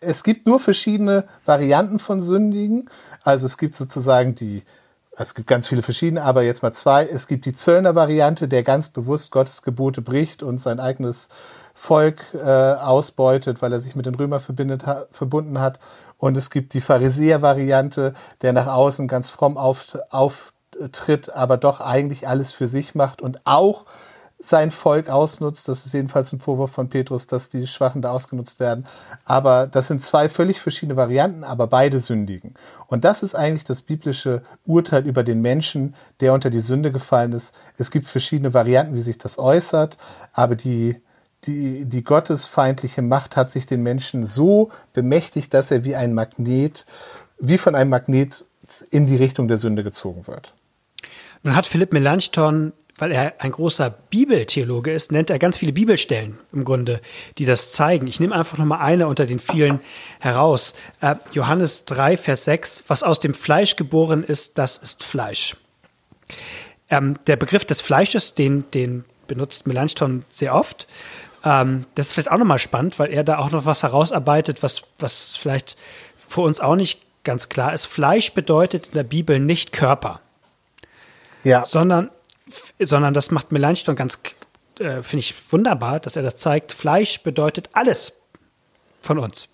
Es 0.00 0.22
gibt 0.22 0.46
nur 0.46 0.58
verschiedene 0.58 1.24
Varianten 1.44 1.98
von 1.98 2.22
Sündigen. 2.22 2.88
Also 3.22 3.44
es 3.44 3.58
gibt 3.58 3.74
sozusagen 3.74 4.34
die, 4.34 4.62
es 5.16 5.34
gibt 5.34 5.46
ganz 5.46 5.66
viele 5.66 5.82
verschiedene, 5.82 6.22
aber 6.22 6.42
jetzt 6.42 6.62
mal 6.62 6.72
zwei. 6.72 7.06
Es 7.06 7.26
gibt 7.26 7.44
die 7.44 7.54
Zöllner-Variante, 7.54 8.48
der 8.48 8.62
ganz 8.62 8.88
bewusst 8.88 9.30
Gottes 9.30 9.60
Gebote 9.60 10.00
bricht 10.00 10.42
und 10.42 10.60
sein 10.60 10.80
eigenes 10.80 11.28
Volk 11.74 12.22
äh, 12.34 12.38
ausbeutet, 12.38 13.60
weil 13.60 13.72
er 13.72 13.80
sich 13.80 13.94
mit 13.94 14.06
den 14.06 14.14
Römern 14.14 14.40
ha 14.86 15.04
verbunden 15.12 15.60
hat. 15.60 15.78
Und 16.16 16.36
es 16.36 16.50
gibt 16.50 16.72
die 16.72 16.80
Pharisäer-Variante, 16.80 18.14
der 18.40 18.52
nach 18.54 18.68
außen 18.68 19.06
ganz 19.06 19.30
fromm 19.30 19.58
auf, 19.58 19.98
auftritt, 20.10 21.30
aber 21.34 21.58
doch 21.58 21.80
eigentlich 21.80 22.26
alles 22.26 22.52
für 22.52 22.68
sich 22.68 22.94
macht 22.94 23.20
und 23.20 23.40
auch 23.44 23.84
sein 24.42 24.70
Volk 24.70 25.10
ausnutzt. 25.10 25.68
Das 25.68 25.84
ist 25.84 25.92
jedenfalls 25.92 26.32
ein 26.32 26.40
Vorwurf 26.40 26.72
von 26.72 26.88
Petrus, 26.88 27.26
dass 27.26 27.50
die 27.50 27.66
Schwachen 27.66 28.00
da 28.00 28.10
ausgenutzt 28.10 28.58
werden. 28.58 28.86
Aber 29.24 29.66
das 29.66 29.86
sind 29.86 30.04
zwei 30.04 30.28
völlig 30.28 30.60
verschiedene 30.60 30.96
Varianten, 30.96 31.44
aber 31.44 31.66
beide 31.66 32.00
sündigen. 32.00 32.54
Und 32.86 33.04
das 33.04 33.22
ist 33.22 33.34
eigentlich 33.34 33.64
das 33.64 33.82
biblische 33.82 34.42
Urteil 34.64 35.06
über 35.06 35.22
den 35.22 35.42
Menschen, 35.42 35.94
der 36.20 36.32
unter 36.32 36.48
die 36.48 36.60
Sünde 36.60 36.90
gefallen 36.90 37.32
ist. 37.32 37.54
Es 37.76 37.90
gibt 37.90 38.06
verschiedene 38.06 38.54
Varianten, 38.54 38.94
wie 38.94 39.02
sich 39.02 39.18
das 39.18 39.38
äußert, 39.38 39.98
aber 40.32 40.56
die, 40.56 40.96
die, 41.44 41.84
die 41.84 42.02
gottesfeindliche 42.02 43.02
Macht 43.02 43.36
hat 43.36 43.50
sich 43.50 43.66
den 43.66 43.82
Menschen 43.82 44.24
so 44.24 44.70
bemächtigt, 44.94 45.52
dass 45.52 45.70
er 45.70 45.84
wie 45.84 45.96
ein 45.96 46.14
Magnet, 46.14 46.86
wie 47.38 47.58
von 47.58 47.74
einem 47.74 47.90
Magnet 47.90 48.46
in 48.90 49.06
die 49.06 49.16
Richtung 49.16 49.48
der 49.48 49.58
Sünde 49.58 49.84
gezogen 49.84 50.26
wird. 50.26 50.54
Nun 51.42 51.56
hat 51.56 51.66
Philipp 51.66 51.92
Melanchthon 51.92 52.72
weil 53.00 53.12
er 53.12 53.34
ein 53.38 53.52
großer 53.52 53.90
Bibeltheologe 53.90 54.92
ist, 54.92 55.12
nennt 55.12 55.30
er 55.30 55.38
ganz 55.38 55.58
viele 55.58 55.72
Bibelstellen 55.72 56.38
im 56.52 56.64
Grunde, 56.64 57.00
die 57.38 57.44
das 57.44 57.72
zeigen. 57.72 58.06
Ich 58.06 58.20
nehme 58.20 58.34
einfach 58.34 58.58
nochmal 58.58 58.80
eine 58.80 59.06
unter 59.08 59.26
den 59.26 59.38
vielen 59.38 59.80
heraus. 60.18 60.74
Äh, 61.00 61.16
Johannes 61.32 61.84
3, 61.86 62.16
Vers 62.16 62.44
6, 62.44 62.84
was 62.88 63.02
aus 63.02 63.20
dem 63.20 63.34
Fleisch 63.34 63.76
geboren 63.76 64.22
ist, 64.22 64.58
das 64.58 64.76
ist 64.76 65.04
Fleisch. 65.04 65.56
Ähm, 66.88 67.16
der 67.26 67.36
Begriff 67.36 67.64
des 67.64 67.80
Fleisches, 67.80 68.34
den, 68.34 68.70
den 68.72 69.04
benutzt 69.26 69.66
Melanchthon 69.66 70.24
sehr 70.30 70.54
oft. 70.54 70.86
Ähm, 71.44 71.86
das 71.94 72.08
ist 72.08 72.12
vielleicht 72.12 72.30
auch 72.30 72.38
nochmal 72.38 72.58
spannend, 72.58 72.98
weil 72.98 73.12
er 73.12 73.24
da 73.24 73.38
auch 73.38 73.50
noch 73.50 73.64
was 73.64 73.82
herausarbeitet, 73.82 74.62
was, 74.62 74.82
was 74.98 75.36
vielleicht 75.36 75.76
für 76.16 76.42
uns 76.42 76.60
auch 76.60 76.76
nicht 76.76 77.00
ganz 77.24 77.48
klar 77.48 77.72
ist. 77.72 77.86
Fleisch 77.86 78.32
bedeutet 78.32 78.88
in 78.88 78.94
der 78.94 79.04
Bibel 79.04 79.38
nicht 79.38 79.72
Körper. 79.72 80.20
Ja. 81.44 81.64
Sondern 81.64 82.10
sondern 82.78 83.14
das 83.14 83.30
macht 83.30 83.52
Melanchthon 83.52 83.96
ganz, 83.96 84.20
äh, 84.78 85.02
finde 85.02 85.20
ich 85.20 85.34
wunderbar, 85.50 86.00
dass 86.00 86.16
er 86.16 86.22
das 86.22 86.36
zeigt. 86.36 86.72
Fleisch 86.72 87.22
bedeutet 87.22 87.70
alles 87.72 88.12
von 89.02 89.18
uns. 89.18 89.48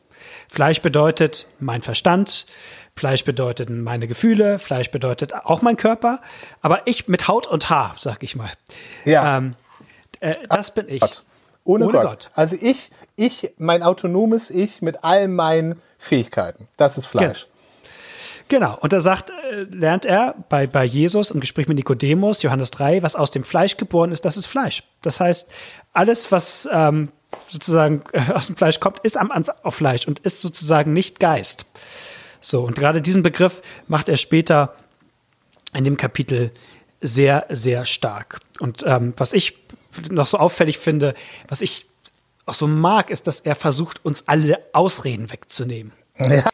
Fleisch 0.48 0.80
bedeutet 0.80 1.46
mein 1.58 1.82
Verstand, 1.82 2.46
Fleisch 2.94 3.24
bedeutet 3.24 3.68
meine 3.68 4.06
Gefühle, 4.06 4.58
Fleisch 4.58 4.90
bedeutet 4.90 5.34
auch 5.34 5.60
mein 5.60 5.76
Körper, 5.76 6.20
aber 6.62 6.86
ich 6.86 7.08
mit 7.08 7.28
Haut 7.28 7.46
und 7.46 7.68
Haar, 7.68 7.94
sag 7.98 8.22
ich 8.22 8.36
mal. 8.36 8.50
Ja. 9.04 9.38
Ähm, 9.38 9.54
äh, 10.20 10.34
das 10.48 10.72
bin 10.72 10.88
ich. 10.88 11.00
Gott. 11.00 11.24
Ohne, 11.64 11.84
Ohne 11.84 11.92
Gott. 11.98 12.04
Gott. 12.04 12.30
Also 12.34 12.56
ich, 12.58 12.90
ich, 13.16 13.52
mein 13.58 13.82
autonomes 13.82 14.50
Ich 14.50 14.82
mit 14.82 15.02
all 15.02 15.26
meinen 15.26 15.80
Fähigkeiten. 15.98 16.68
Das 16.76 16.96
ist 16.96 17.06
Fleisch. 17.06 17.42
Genau. 17.42 17.55
Genau, 18.48 18.78
und 18.80 18.92
da 18.92 19.00
sagt, 19.00 19.30
äh, 19.30 19.62
lernt 19.62 20.04
er 20.04 20.36
bei, 20.48 20.66
bei 20.66 20.84
Jesus 20.84 21.30
im 21.30 21.40
Gespräch 21.40 21.66
mit 21.66 21.76
Nikodemus, 21.76 22.42
Johannes 22.42 22.70
3, 22.70 23.02
was 23.02 23.16
aus 23.16 23.30
dem 23.30 23.42
Fleisch 23.42 23.76
geboren 23.76 24.12
ist, 24.12 24.24
das 24.24 24.36
ist 24.36 24.46
Fleisch. 24.46 24.84
Das 25.02 25.18
heißt, 25.18 25.50
alles, 25.92 26.30
was 26.30 26.68
ähm, 26.70 27.10
sozusagen 27.48 28.02
äh, 28.12 28.32
aus 28.32 28.46
dem 28.46 28.56
Fleisch 28.56 28.78
kommt, 28.78 29.00
ist 29.00 29.16
am 29.16 29.32
Anfang 29.32 29.56
auch 29.62 29.72
Fleisch 29.74 30.06
und 30.06 30.20
ist 30.20 30.40
sozusagen 30.40 30.92
nicht 30.92 31.18
Geist. 31.18 31.66
So, 32.40 32.62
und 32.62 32.76
gerade 32.76 33.02
diesen 33.02 33.24
Begriff 33.24 33.62
macht 33.88 34.08
er 34.08 34.16
später 34.16 34.74
in 35.74 35.84
dem 35.84 35.96
Kapitel 35.96 36.52
sehr, 37.00 37.46
sehr 37.48 37.84
stark. 37.84 38.40
Und 38.60 38.84
ähm, 38.86 39.12
was 39.16 39.32
ich 39.32 39.58
noch 40.08 40.28
so 40.28 40.38
auffällig 40.38 40.78
finde, 40.78 41.14
was 41.48 41.62
ich 41.62 41.86
auch 42.44 42.54
so 42.54 42.68
mag, 42.68 43.10
ist, 43.10 43.26
dass 43.26 43.40
er 43.40 43.56
versucht, 43.56 44.04
uns 44.04 44.28
alle 44.28 44.60
Ausreden 44.72 45.32
wegzunehmen. 45.32 45.92
Ja 46.18 46.44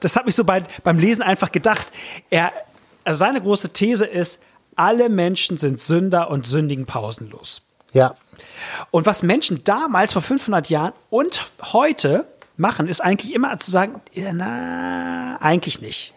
das 0.00 0.16
hat 0.16 0.26
mich 0.26 0.34
so 0.34 0.44
bei, 0.44 0.62
beim 0.84 0.98
Lesen 0.98 1.22
einfach 1.22 1.52
gedacht. 1.52 1.86
Er, 2.30 2.52
also 3.04 3.18
seine 3.18 3.40
große 3.40 3.72
These 3.72 4.06
ist, 4.06 4.42
alle 4.74 5.08
Menschen 5.08 5.58
sind 5.58 5.80
Sünder 5.80 6.30
und 6.30 6.46
sündigen 6.46 6.86
pausenlos. 6.86 7.62
Ja. 7.92 8.16
Und 8.90 9.06
was 9.06 9.22
Menschen 9.22 9.64
damals 9.64 10.12
vor 10.12 10.22
500 10.22 10.68
Jahren 10.68 10.92
und 11.08 11.50
heute 11.62 12.26
machen, 12.56 12.88
ist 12.88 13.00
eigentlich 13.00 13.32
immer 13.32 13.56
zu 13.58 13.70
sagen, 13.70 14.00
na, 14.14 15.38
eigentlich 15.40 15.80
nicht. 15.80 16.12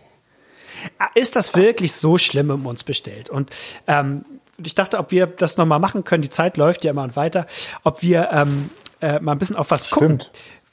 Ist 1.16 1.36
das 1.36 1.56
wirklich 1.56 1.94
so 1.94 2.18
schlimm 2.18 2.50
um 2.50 2.66
uns 2.66 2.84
bestellt? 2.84 3.30
Und 3.30 3.50
ähm, 3.88 4.26
ich 4.58 4.76
dachte, 4.76 4.98
ob 4.98 5.12
wir 5.12 5.28
das 5.28 5.58
nochmal 5.58 5.80
machen 5.80 6.04
können, 6.04 6.22
die 6.22 6.30
Zeit 6.30 6.58
läuft 6.58 6.84
ja 6.84 6.92
immer 6.92 7.04
und 7.04 7.16
weiter, 7.16 7.48
ob 7.84 8.02
wir 8.02 8.30
ähm, 8.32 8.70
äh, 9.02 9.20
mal 9.20 9.34
ein 9.34 9.40
bisschen 9.40 9.56
auf 9.56 9.72
was 9.72 9.88
Stimmt. 9.88 10.00
gucken 10.00 10.20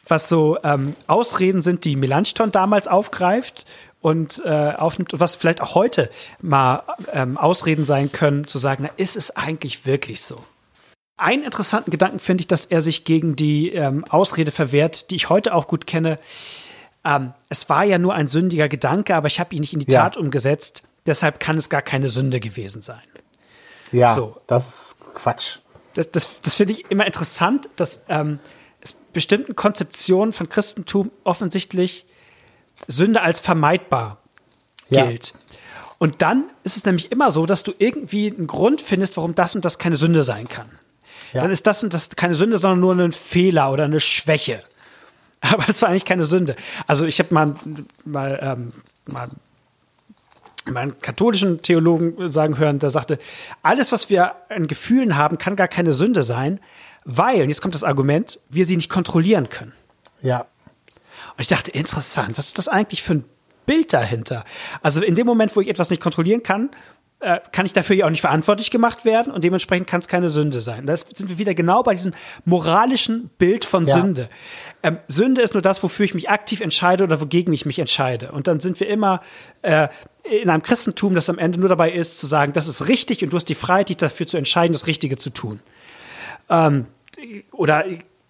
was 0.08 0.28
so 0.28 0.58
ähm, 0.62 0.94
Ausreden 1.06 1.62
sind, 1.62 1.84
die 1.84 1.96
Melanchthon 1.96 2.52
damals 2.52 2.88
aufgreift 2.88 3.66
und 4.00 4.42
äh, 4.44 4.72
aufnimmt 4.76 5.12
und 5.12 5.20
was 5.20 5.34
vielleicht 5.36 5.60
auch 5.60 5.74
heute 5.74 6.10
mal 6.40 6.82
ähm, 7.12 7.36
Ausreden 7.36 7.84
sein 7.84 8.12
können, 8.12 8.46
zu 8.46 8.58
sagen, 8.58 8.84
na, 8.84 8.90
ist 8.96 9.16
es 9.16 9.36
eigentlich 9.36 9.86
wirklich 9.86 10.20
so? 10.20 10.44
Einen 11.16 11.44
interessanten 11.44 11.90
Gedanken 11.90 12.18
finde 12.18 12.42
ich, 12.42 12.46
dass 12.46 12.66
er 12.66 12.82
sich 12.82 13.04
gegen 13.04 13.36
die 13.36 13.72
ähm, 13.72 14.04
Ausrede 14.04 14.50
verwehrt, 14.50 15.10
die 15.10 15.16
ich 15.16 15.30
heute 15.30 15.54
auch 15.54 15.66
gut 15.66 15.86
kenne. 15.86 16.18
Ähm, 17.04 17.32
es 17.48 17.68
war 17.68 17.84
ja 17.84 17.98
nur 17.98 18.14
ein 18.14 18.28
sündiger 18.28 18.68
Gedanke, 18.68 19.16
aber 19.16 19.26
ich 19.26 19.40
habe 19.40 19.54
ihn 19.54 19.60
nicht 19.60 19.72
in 19.72 19.80
die 19.80 19.90
ja. 19.90 20.02
Tat 20.02 20.16
umgesetzt. 20.18 20.82
Deshalb 21.06 21.40
kann 21.40 21.56
es 21.56 21.70
gar 21.70 21.82
keine 21.82 22.08
Sünde 22.08 22.38
gewesen 22.38 22.82
sein. 22.82 23.02
Ja, 23.92 24.14
so. 24.14 24.36
das 24.46 24.68
ist 24.68 25.14
Quatsch. 25.14 25.58
Das, 25.94 26.10
das, 26.10 26.40
das 26.42 26.54
finde 26.54 26.74
ich 26.74 26.90
immer 26.90 27.06
interessant, 27.06 27.70
dass 27.76 28.04
ähm, 28.08 28.38
bestimmten 29.16 29.56
Konzeptionen 29.56 30.34
von 30.34 30.50
Christentum 30.50 31.10
offensichtlich 31.24 32.04
Sünde 32.86 33.22
als 33.22 33.40
vermeidbar 33.40 34.18
gilt. 34.90 35.28
Ja. 35.28 35.34
Und 35.98 36.20
dann 36.20 36.44
ist 36.64 36.76
es 36.76 36.84
nämlich 36.84 37.10
immer 37.10 37.30
so, 37.30 37.46
dass 37.46 37.62
du 37.62 37.72
irgendwie 37.78 38.30
einen 38.30 38.46
Grund 38.46 38.82
findest, 38.82 39.16
warum 39.16 39.34
das 39.34 39.54
und 39.54 39.64
das 39.64 39.78
keine 39.78 39.96
Sünde 39.96 40.22
sein 40.22 40.46
kann. 40.46 40.68
Ja. 41.32 41.40
Dann 41.40 41.50
ist 41.50 41.66
das 41.66 41.82
und 41.82 41.94
das 41.94 42.10
keine 42.10 42.34
Sünde, 42.34 42.58
sondern 42.58 42.80
nur 42.80 42.94
ein 42.94 43.12
Fehler 43.12 43.72
oder 43.72 43.84
eine 43.84 44.00
Schwäche. 44.00 44.60
Aber 45.40 45.66
es 45.66 45.80
war 45.80 45.88
eigentlich 45.88 46.04
keine 46.04 46.24
Sünde. 46.24 46.54
Also 46.86 47.06
ich 47.06 47.18
habe 47.18 47.32
mal, 47.32 47.54
mal, 48.04 48.38
ähm, 48.42 48.68
mal 49.06 49.28
meinen 50.66 51.00
katholischen 51.00 51.62
Theologen 51.62 52.28
sagen 52.28 52.58
hören, 52.58 52.80
der 52.80 52.90
sagte, 52.90 53.18
alles, 53.62 53.92
was 53.92 54.10
wir 54.10 54.34
an 54.50 54.66
Gefühlen 54.66 55.16
haben, 55.16 55.38
kann 55.38 55.56
gar 55.56 55.68
keine 55.68 55.94
Sünde 55.94 56.22
sein, 56.22 56.60
weil, 57.06 57.40
und 57.42 57.48
jetzt 57.48 57.62
kommt 57.62 57.74
das 57.74 57.84
Argument, 57.84 58.40
wir 58.50 58.64
sie 58.64 58.76
nicht 58.76 58.90
kontrollieren 58.90 59.48
können. 59.48 59.72
Ja. 60.22 60.40
Und 60.40 61.40
ich 61.40 61.46
dachte, 61.46 61.70
interessant, 61.70 62.36
was 62.36 62.48
ist 62.48 62.58
das 62.58 62.68
eigentlich 62.68 63.02
für 63.02 63.14
ein 63.14 63.24
Bild 63.64 63.92
dahinter? 63.92 64.44
Also 64.82 65.02
in 65.02 65.14
dem 65.14 65.26
Moment, 65.26 65.54
wo 65.54 65.60
ich 65.60 65.68
etwas 65.68 65.88
nicht 65.88 66.02
kontrollieren 66.02 66.42
kann, 66.42 66.70
äh, 67.20 67.38
kann 67.52 67.64
ich 67.64 67.72
dafür 67.72 67.94
ja 67.94 68.06
auch 68.06 68.10
nicht 68.10 68.20
verantwortlich 68.20 68.72
gemacht 68.72 69.04
werden 69.04 69.32
und 69.32 69.44
dementsprechend 69.44 69.86
kann 69.86 70.00
es 70.00 70.08
keine 70.08 70.28
Sünde 70.28 70.60
sein. 70.60 70.86
Da 70.86 70.96
sind 70.96 71.28
wir 71.28 71.38
wieder 71.38 71.54
genau 71.54 71.84
bei 71.84 71.94
diesem 71.94 72.12
moralischen 72.44 73.30
Bild 73.38 73.64
von 73.64 73.86
ja. 73.86 73.94
Sünde. 73.94 74.28
Ähm, 74.82 74.98
Sünde 75.06 75.42
ist 75.42 75.54
nur 75.54 75.62
das, 75.62 75.82
wofür 75.82 76.04
ich 76.04 76.14
mich 76.14 76.28
aktiv 76.28 76.60
entscheide 76.60 77.04
oder 77.04 77.20
wogegen 77.20 77.54
ich 77.54 77.64
mich 77.66 77.78
entscheide. 77.78 78.32
Und 78.32 78.48
dann 78.48 78.58
sind 78.58 78.80
wir 78.80 78.88
immer 78.88 79.22
äh, 79.62 79.88
in 80.24 80.50
einem 80.50 80.62
Christentum, 80.62 81.14
das 81.14 81.30
am 81.30 81.38
Ende 81.38 81.60
nur 81.60 81.68
dabei 81.68 81.92
ist, 81.92 82.18
zu 82.18 82.26
sagen, 82.26 82.52
das 82.52 82.66
ist 82.66 82.88
richtig 82.88 83.22
und 83.22 83.32
du 83.32 83.36
hast 83.36 83.48
die 83.48 83.54
Freiheit, 83.54 83.90
dich 83.90 83.96
dafür 83.96 84.26
zu 84.26 84.36
entscheiden, 84.36 84.72
das 84.72 84.88
Richtige 84.88 85.16
zu 85.16 85.30
tun. 85.30 85.60
Ähm, 86.50 86.86
oder 87.52 87.84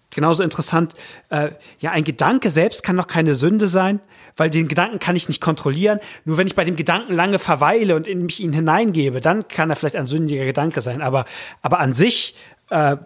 genauso 0.09 0.43
interessant, 0.43 0.93
äh, 1.29 1.51
ja, 1.79 1.91
ein 1.91 2.03
Gedanke 2.03 2.49
selbst 2.49 2.83
kann 2.83 2.95
noch 2.95 3.07
keine 3.07 3.33
Sünde 3.33 3.67
sein, 3.67 3.99
weil 4.35 4.49
den 4.49 4.67
Gedanken 4.67 4.99
kann 4.99 5.15
ich 5.15 5.27
nicht 5.27 5.41
kontrollieren. 5.41 5.99
Nur 6.25 6.37
wenn 6.37 6.47
ich 6.47 6.55
bei 6.55 6.63
dem 6.63 6.75
Gedanken 6.75 7.13
lange 7.13 7.39
verweile 7.39 7.95
und 7.95 8.07
in 8.07 8.25
mich 8.25 8.39
ihn 8.39 8.53
hineingebe, 8.53 9.21
dann 9.21 9.47
kann 9.47 9.69
er 9.69 9.75
vielleicht 9.75 9.95
ein 9.95 10.05
sündiger 10.05 10.45
Gedanke 10.45 10.81
sein. 10.81 11.01
Aber, 11.01 11.25
aber 11.61 11.79
an 11.79 11.93
sich 11.93 12.35
äh, 12.69 12.97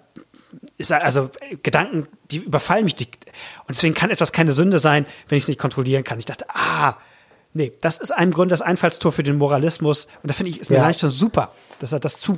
ist 0.77 0.91
also 0.91 1.29
Gedanken, 1.63 2.07
die 2.31 2.37
überfallen 2.37 2.83
mich. 2.83 2.95
Die, 2.95 3.05
und 3.05 3.69
deswegen 3.69 3.93
kann 3.93 4.09
etwas 4.09 4.31
keine 4.31 4.53
Sünde 4.53 4.79
sein, 4.79 5.05
wenn 5.27 5.37
ich 5.37 5.45
es 5.45 5.47
nicht 5.47 5.59
kontrollieren 5.59 6.03
kann. 6.03 6.19
Ich 6.19 6.25
dachte, 6.25 6.45
ah, 6.49 6.97
nee, 7.53 7.71
das 7.81 7.97
ist 7.97 8.11
ein 8.11 8.31
Grund, 8.31 8.51
das 8.51 8.61
Einfallstor 8.61 9.11
für 9.11 9.23
den 9.23 9.37
Moralismus. 9.37 10.05
Und 10.21 10.29
da 10.29 10.33
finde 10.33 10.51
ich, 10.51 10.59
ist 10.59 10.69
mir 10.69 10.77
ja. 10.77 10.93
schon 10.93 11.09
super, 11.09 11.53
dass 11.79 11.93
er 11.93 11.99
das 11.99 12.17
zu, 12.17 12.37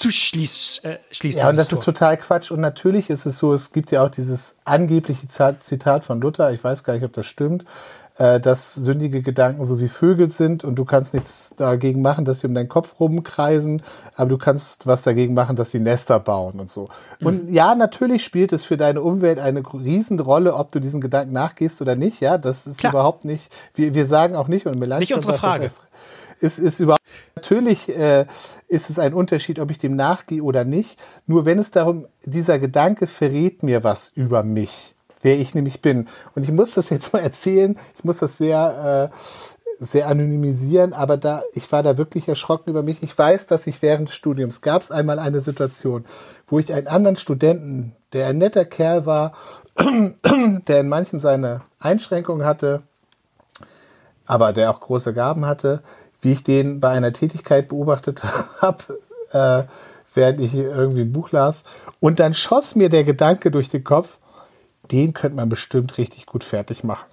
zu 0.00 0.10
schließt. 0.10 0.84
Äh, 0.84 0.98
schließt 1.10 1.38
ja, 1.38 1.50
und 1.50 1.56
das 1.56 1.68
Tor. 1.68 1.78
ist 1.78 1.84
total 1.84 2.16
Quatsch. 2.16 2.50
Und 2.50 2.60
natürlich 2.60 3.10
ist 3.10 3.26
es 3.26 3.38
so, 3.38 3.52
es 3.52 3.70
gibt 3.70 3.90
ja 3.92 4.04
auch 4.04 4.10
dieses 4.10 4.54
angebliche 4.64 5.28
Zitat 5.28 6.04
von 6.04 6.20
Luther, 6.20 6.52
ich 6.52 6.64
weiß 6.64 6.84
gar 6.84 6.94
nicht, 6.94 7.04
ob 7.04 7.12
das 7.12 7.26
stimmt, 7.26 7.66
äh, 8.16 8.40
dass 8.40 8.74
sündige 8.74 9.20
Gedanken 9.20 9.64
so 9.66 9.78
wie 9.78 9.88
Vögel 9.88 10.30
sind 10.30 10.64
und 10.64 10.76
du 10.76 10.86
kannst 10.86 11.12
nichts 11.12 11.54
dagegen 11.56 12.00
machen, 12.00 12.24
dass 12.24 12.40
sie 12.40 12.46
um 12.46 12.54
deinen 12.54 12.70
Kopf 12.70 12.98
rumkreisen, 12.98 13.82
aber 14.14 14.30
du 14.30 14.38
kannst 14.38 14.86
was 14.86 15.02
dagegen 15.02 15.34
machen, 15.34 15.54
dass 15.54 15.70
sie 15.70 15.80
Nester 15.80 16.18
bauen 16.18 16.60
und 16.60 16.70
so. 16.70 16.88
Und 17.22 17.48
mhm. 17.48 17.54
ja, 17.54 17.74
natürlich 17.74 18.24
spielt 18.24 18.54
es 18.54 18.64
für 18.64 18.78
deine 18.78 19.02
Umwelt 19.02 19.38
eine 19.38 19.60
Riesenrolle, 19.60 20.54
ob 20.54 20.72
du 20.72 20.80
diesen 20.80 21.02
Gedanken 21.02 21.34
nachgehst 21.34 21.82
oder 21.82 21.94
nicht. 21.94 22.20
Ja, 22.20 22.38
das 22.38 22.66
ist 22.66 22.78
Klar. 22.78 22.94
überhaupt 22.94 23.26
nicht, 23.26 23.52
wir, 23.74 23.92
wir 23.94 24.06
sagen 24.06 24.34
auch 24.34 24.48
nicht, 24.48 24.64
und 24.64 24.78
mir 24.78 24.98
Nicht 24.98 25.14
unsere 25.14 25.34
Frage. 25.34 25.70
Ist, 26.40 26.58
ist 26.58 26.80
überhaupt, 26.80 27.02
natürlich 27.36 27.88
äh, 27.94 28.26
ist 28.68 28.90
es 28.90 28.98
ein 28.98 29.14
Unterschied, 29.14 29.58
ob 29.58 29.70
ich 29.70 29.78
dem 29.78 29.94
nachgehe 29.94 30.42
oder 30.42 30.64
nicht. 30.64 30.98
Nur 31.26 31.44
wenn 31.44 31.58
es 31.58 31.70
darum, 31.70 32.06
dieser 32.24 32.58
Gedanke 32.58 33.06
verrät 33.06 33.62
mir 33.62 33.84
was 33.84 34.10
über 34.14 34.42
mich 34.42 34.94
wer 35.22 35.38
ich 35.38 35.54
nämlich 35.54 35.82
bin. 35.82 36.08
Und 36.34 36.44
ich 36.44 36.52
muss 36.52 36.74
das 36.74 36.90
jetzt 36.90 37.12
mal 37.12 37.20
erzählen, 37.20 37.78
ich 37.96 38.04
muss 38.04 38.18
das 38.18 38.38
sehr, 38.38 39.10
äh, 39.10 39.84
sehr 39.84 40.08
anonymisieren, 40.08 40.92
aber 40.92 41.16
da, 41.16 41.42
ich 41.54 41.70
war 41.72 41.82
da 41.82 41.96
wirklich 41.96 42.28
erschrocken 42.28 42.70
über 42.70 42.82
mich. 42.82 43.02
Ich 43.02 43.16
weiß, 43.16 43.46
dass 43.46 43.66
ich 43.66 43.80
während 43.80 44.08
des 44.08 44.16
Studiums 44.16 44.60
gab 44.60 44.82
es 44.82 44.90
einmal 44.90 45.18
eine 45.18 45.40
Situation, 45.40 46.04
wo 46.46 46.58
ich 46.58 46.72
einen 46.72 46.86
anderen 46.86 47.16
Studenten, 47.16 47.96
der 48.12 48.26
ein 48.26 48.38
netter 48.38 48.66
Kerl 48.66 49.06
war, 49.06 49.32
der 50.68 50.80
in 50.80 50.88
manchem 50.88 51.20
seine 51.20 51.62
Einschränkungen 51.78 52.46
hatte, 52.46 52.82
aber 54.26 54.52
der 54.52 54.70
auch 54.70 54.80
große 54.80 55.14
Gaben 55.14 55.46
hatte, 55.46 55.82
wie 56.22 56.32
ich 56.32 56.44
den 56.44 56.80
bei 56.80 56.90
einer 56.90 57.12
Tätigkeit 57.12 57.68
beobachtet 57.68 58.22
habe, 58.60 59.00
äh, 59.32 59.64
während 60.14 60.40
ich 60.40 60.54
irgendwie 60.54 61.02
ein 61.02 61.12
Buch 61.12 61.30
las. 61.32 61.64
Und 62.00 62.18
dann 62.18 62.34
schoss 62.34 62.74
mir 62.74 62.88
der 62.88 63.04
Gedanke 63.04 63.50
durch 63.50 63.68
den 63.68 63.84
Kopf, 63.84 64.18
den 64.90 65.12
könnte 65.12 65.36
man 65.36 65.48
bestimmt 65.48 65.98
richtig 65.98 66.26
gut 66.26 66.44
fertig 66.44 66.84
machen. 66.84 67.08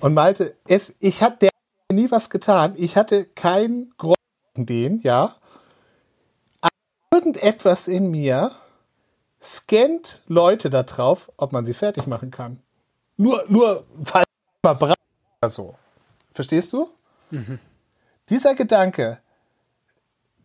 Und 0.00 0.14
Malte, 0.14 0.56
es, 0.66 0.94
ich 0.98 1.22
hatte 1.22 1.48
nie 1.92 2.10
was 2.10 2.30
getan. 2.30 2.74
Ich 2.76 2.96
hatte 2.96 3.24
keinen 3.24 3.94
Grund 3.96 4.18
den, 4.56 5.00
ja. 5.00 5.34
Aber 6.60 6.70
irgendetwas 7.12 7.88
in 7.88 8.10
mir 8.10 8.52
scannt 9.42 10.22
Leute 10.26 10.70
da 10.70 10.82
drauf, 10.82 11.30
ob 11.36 11.52
man 11.52 11.66
sie 11.66 11.74
fertig 11.74 12.06
machen 12.06 12.30
kann. 12.30 12.60
Nur, 13.16 13.44
nur, 13.48 13.84
falls 14.02 14.26
man 14.62 14.78
braucht 14.78 14.98
oder 15.40 15.50
so. 15.50 15.74
Verstehst 16.32 16.72
du? 16.72 16.88
Mhm. 17.30 17.58
Dieser 18.30 18.54
Gedanke, 18.54 19.18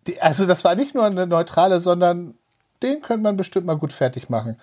die, 0.08 0.22
also 0.22 0.46
das 0.46 0.64
war 0.64 0.76
nicht 0.76 0.96
nur 0.96 1.06
eine 1.06 1.28
neutrale, 1.28 1.80
sondern 1.80 2.36
den 2.82 3.02
könnte 3.02 3.24
man 3.24 3.38
bestimmt 3.38 3.66
mal 3.66 3.78
gut 3.78 3.94
fertig 3.94 4.30
machen 4.30 4.58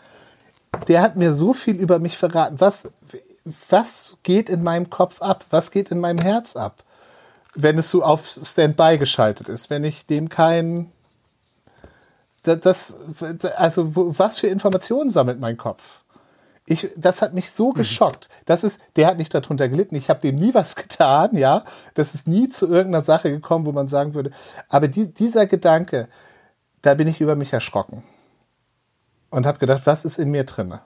der 0.88 1.02
hat 1.02 1.16
mir 1.16 1.35
so 1.35 1.52
viel 1.55 1.76
über 1.76 1.98
mich 1.98 2.16
verraten. 2.16 2.61
Was, 2.61 2.90
was 3.68 4.16
geht 4.22 4.48
in 4.48 4.62
meinem 4.62 4.90
Kopf 4.90 5.22
ab? 5.22 5.44
Was 5.50 5.70
geht 5.70 5.90
in 5.90 6.00
meinem 6.00 6.18
Herz 6.18 6.57
ab? 6.57 6.83
Wenn 7.55 7.79
es 7.79 7.90
so 7.90 8.02
auf 8.02 8.26
Standby 8.26 8.98
geschaltet 8.98 9.48
ist, 9.48 9.70
wenn 9.70 9.85
ich 9.85 10.07
dem 10.07 10.29
kein, 10.29 10.92
das, 12.42 12.94
also 13.57 13.92
was 13.94 14.38
für 14.38 14.48
Informationen 14.48 15.11
sammelt 15.11 15.40
mein 15.40 15.57
Kopf? 15.57 16.02
Ich, 16.66 16.88
das 16.96 17.22
hat 17.22 17.33
mich 17.33 17.50
so 17.50 17.70
mhm. 17.70 17.74
geschockt. 17.74 18.29
Das 18.44 18.64
ist, 18.64 18.81
der 18.96 19.07
hat 19.07 19.18
nicht 19.18 19.33
darunter 19.33 19.68
gelitten. 19.68 19.94
Ich 19.94 20.11
habe 20.11 20.20
dem 20.20 20.37
nie 20.37 20.52
was 20.52 20.76
getan, 20.76 21.37
ja. 21.37 21.64
Das 21.94 22.12
ist 22.14 22.26
nie 22.26 22.48
zu 22.48 22.66
irgendeiner 22.66 23.02
Sache 23.02 23.31
gekommen, 23.31 23.66
wo 23.66 23.72
man 23.72 23.88
sagen 23.88 24.14
würde. 24.14 24.33
Aber 24.68 24.88
die, 24.88 25.12
dieser 25.12 25.46
Gedanke, 25.46 26.09
da 26.83 26.94
bin 26.94 27.09
ich 27.09 27.20
über 27.20 27.37
mich 27.37 27.52
erschrocken 27.52 28.02
und 29.31 29.46
habe 29.46 29.59
gedacht, 29.59 29.83
was 29.87 30.05
ist 30.05 30.18
in 30.18 30.31
mir 30.31 30.44
drin? 30.44 30.79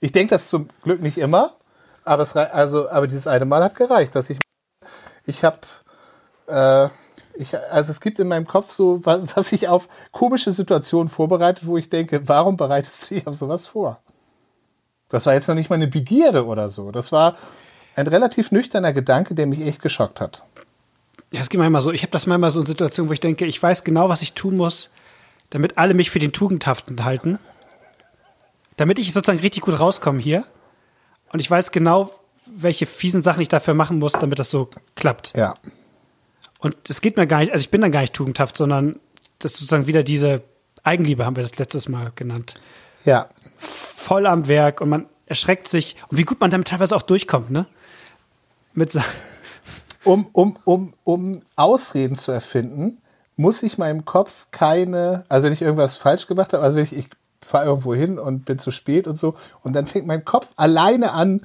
Ich 0.00 0.12
denke 0.12 0.34
das 0.34 0.48
zum 0.48 0.68
Glück 0.82 1.00
nicht 1.00 1.18
immer, 1.18 1.56
aber 2.04 2.22
es 2.22 2.36
also 2.36 2.90
aber 2.90 3.06
dieses 3.06 3.26
eine 3.26 3.44
Mal 3.44 3.64
hat 3.64 3.74
gereicht, 3.74 4.14
dass 4.14 4.30
ich 4.30 4.38
ich 5.24 5.42
habe 5.42 5.60
äh, 6.46 6.88
ich, 7.36 7.56
also 7.70 7.90
es 7.90 8.00
gibt 8.00 8.18
in 8.18 8.28
meinem 8.28 8.46
Kopf 8.46 8.70
so 8.70 9.00
was, 9.04 9.36
was 9.36 9.52
ich 9.52 9.68
auf 9.68 9.88
komische 10.12 10.52
Situationen 10.52 11.08
vorbereitet, 11.08 11.66
wo 11.66 11.76
ich 11.76 11.88
denke, 11.88 12.28
warum 12.28 12.56
bereitest 12.56 13.10
du 13.10 13.14
dich 13.14 13.26
auf 13.26 13.34
sowas 13.34 13.66
vor? 13.66 14.00
Das 15.08 15.26
war 15.26 15.34
jetzt 15.34 15.48
noch 15.48 15.54
nicht 15.54 15.70
mal 15.70 15.76
eine 15.76 15.86
Begierde 15.86 16.46
oder 16.46 16.68
so. 16.68 16.90
Das 16.90 17.12
war 17.12 17.36
ein 17.94 18.06
relativ 18.06 18.50
nüchterner 18.50 18.92
Gedanke, 18.92 19.34
der 19.34 19.46
mich 19.46 19.60
echt 19.60 19.80
geschockt 19.80 20.20
hat. 20.20 20.44
Ja, 21.32 21.40
es 21.40 21.48
geht 21.48 21.60
manchmal 21.60 21.82
so. 21.82 21.92
Ich 21.92 22.02
habe 22.02 22.12
das 22.12 22.26
manchmal 22.26 22.50
so 22.50 22.60
in 22.60 22.66
Situationen, 22.66 23.08
wo 23.08 23.12
ich 23.12 23.20
denke, 23.20 23.46
ich 23.46 23.62
weiß 23.62 23.84
genau, 23.84 24.08
was 24.08 24.22
ich 24.22 24.34
tun 24.34 24.56
muss, 24.56 24.90
damit 25.50 25.78
alle 25.78 25.94
mich 25.94 26.10
für 26.10 26.18
den 26.18 26.32
Tugendhaften 26.32 27.04
halten, 27.04 27.38
damit 28.76 28.98
ich 28.98 29.12
sozusagen 29.12 29.40
richtig 29.40 29.62
gut 29.62 29.78
rauskomme 29.78 30.20
hier. 30.20 30.44
Und 31.32 31.40
ich 31.40 31.50
weiß 31.50 31.72
genau, 31.72 32.10
welche 32.46 32.86
fiesen 32.86 33.22
Sachen 33.22 33.42
ich 33.42 33.48
dafür 33.48 33.74
machen 33.74 33.98
muss, 33.98 34.12
damit 34.12 34.38
das 34.38 34.50
so 34.50 34.68
klappt. 34.94 35.36
Ja. 35.36 35.54
Und 36.58 36.76
es 36.88 37.00
geht 37.00 37.16
mir 37.16 37.26
gar 37.26 37.40
nicht, 37.40 37.52
also 37.52 37.62
ich 37.62 37.70
bin 37.70 37.80
dann 37.80 37.92
gar 37.92 38.00
nicht 38.00 38.14
tugendhaft, 38.14 38.56
sondern 38.56 38.98
das 39.38 39.52
ist 39.52 39.58
sozusagen 39.58 39.86
wieder 39.86 40.02
diese 40.02 40.42
Eigenliebe, 40.82 41.26
haben 41.26 41.36
wir 41.36 41.42
das 41.42 41.58
letztes 41.58 41.88
Mal 41.88 42.12
genannt. 42.14 42.54
Ja. 43.04 43.28
Voll 43.58 44.26
am 44.26 44.48
Werk 44.48 44.80
und 44.80 44.88
man 44.88 45.06
erschreckt 45.26 45.68
sich. 45.68 45.96
Und 46.08 46.18
wie 46.18 46.24
gut 46.24 46.40
man 46.40 46.50
damit 46.50 46.68
teilweise 46.68 46.96
auch 46.96 47.02
durchkommt, 47.02 47.50
ne? 47.50 47.66
Mit 48.72 48.98
um, 50.04 50.26
um, 50.32 50.56
um, 50.64 50.94
um 51.04 51.42
Ausreden 51.56 52.16
zu 52.16 52.32
erfinden, 52.32 53.02
muss 53.36 53.62
ich 53.62 53.78
meinem 53.78 54.04
Kopf 54.04 54.46
keine, 54.50 55.24
also 55.28 55.46
wenn 55.46 55.52
ich 55.52 55.62
irgendwas 55.62 55.98
falsch 55.98 56.26
gemacht 56.26 56.52
habe, 56.52 56.62
also 56.62 56.76
wenn 56.76 56.84
ich, 56.84 56.96
ich 56.96 57.08
fahre 57.42 57.66
irgendwo 57.66 57.94
hin 57.94 58.18
und 58.18 58.44
bin 58.44 58.58
zu 58.58 58.70
spät 58.70 59.06
und 59.06 59.18
so, 59.18 59.34
und 59.62 59.74
dann 59.74 59.86
fängt 59.86 60.06
mein 60.06 60.24
Kopf 60.24 60.48
alleine 60.56 61.12
an, 61.12 61.44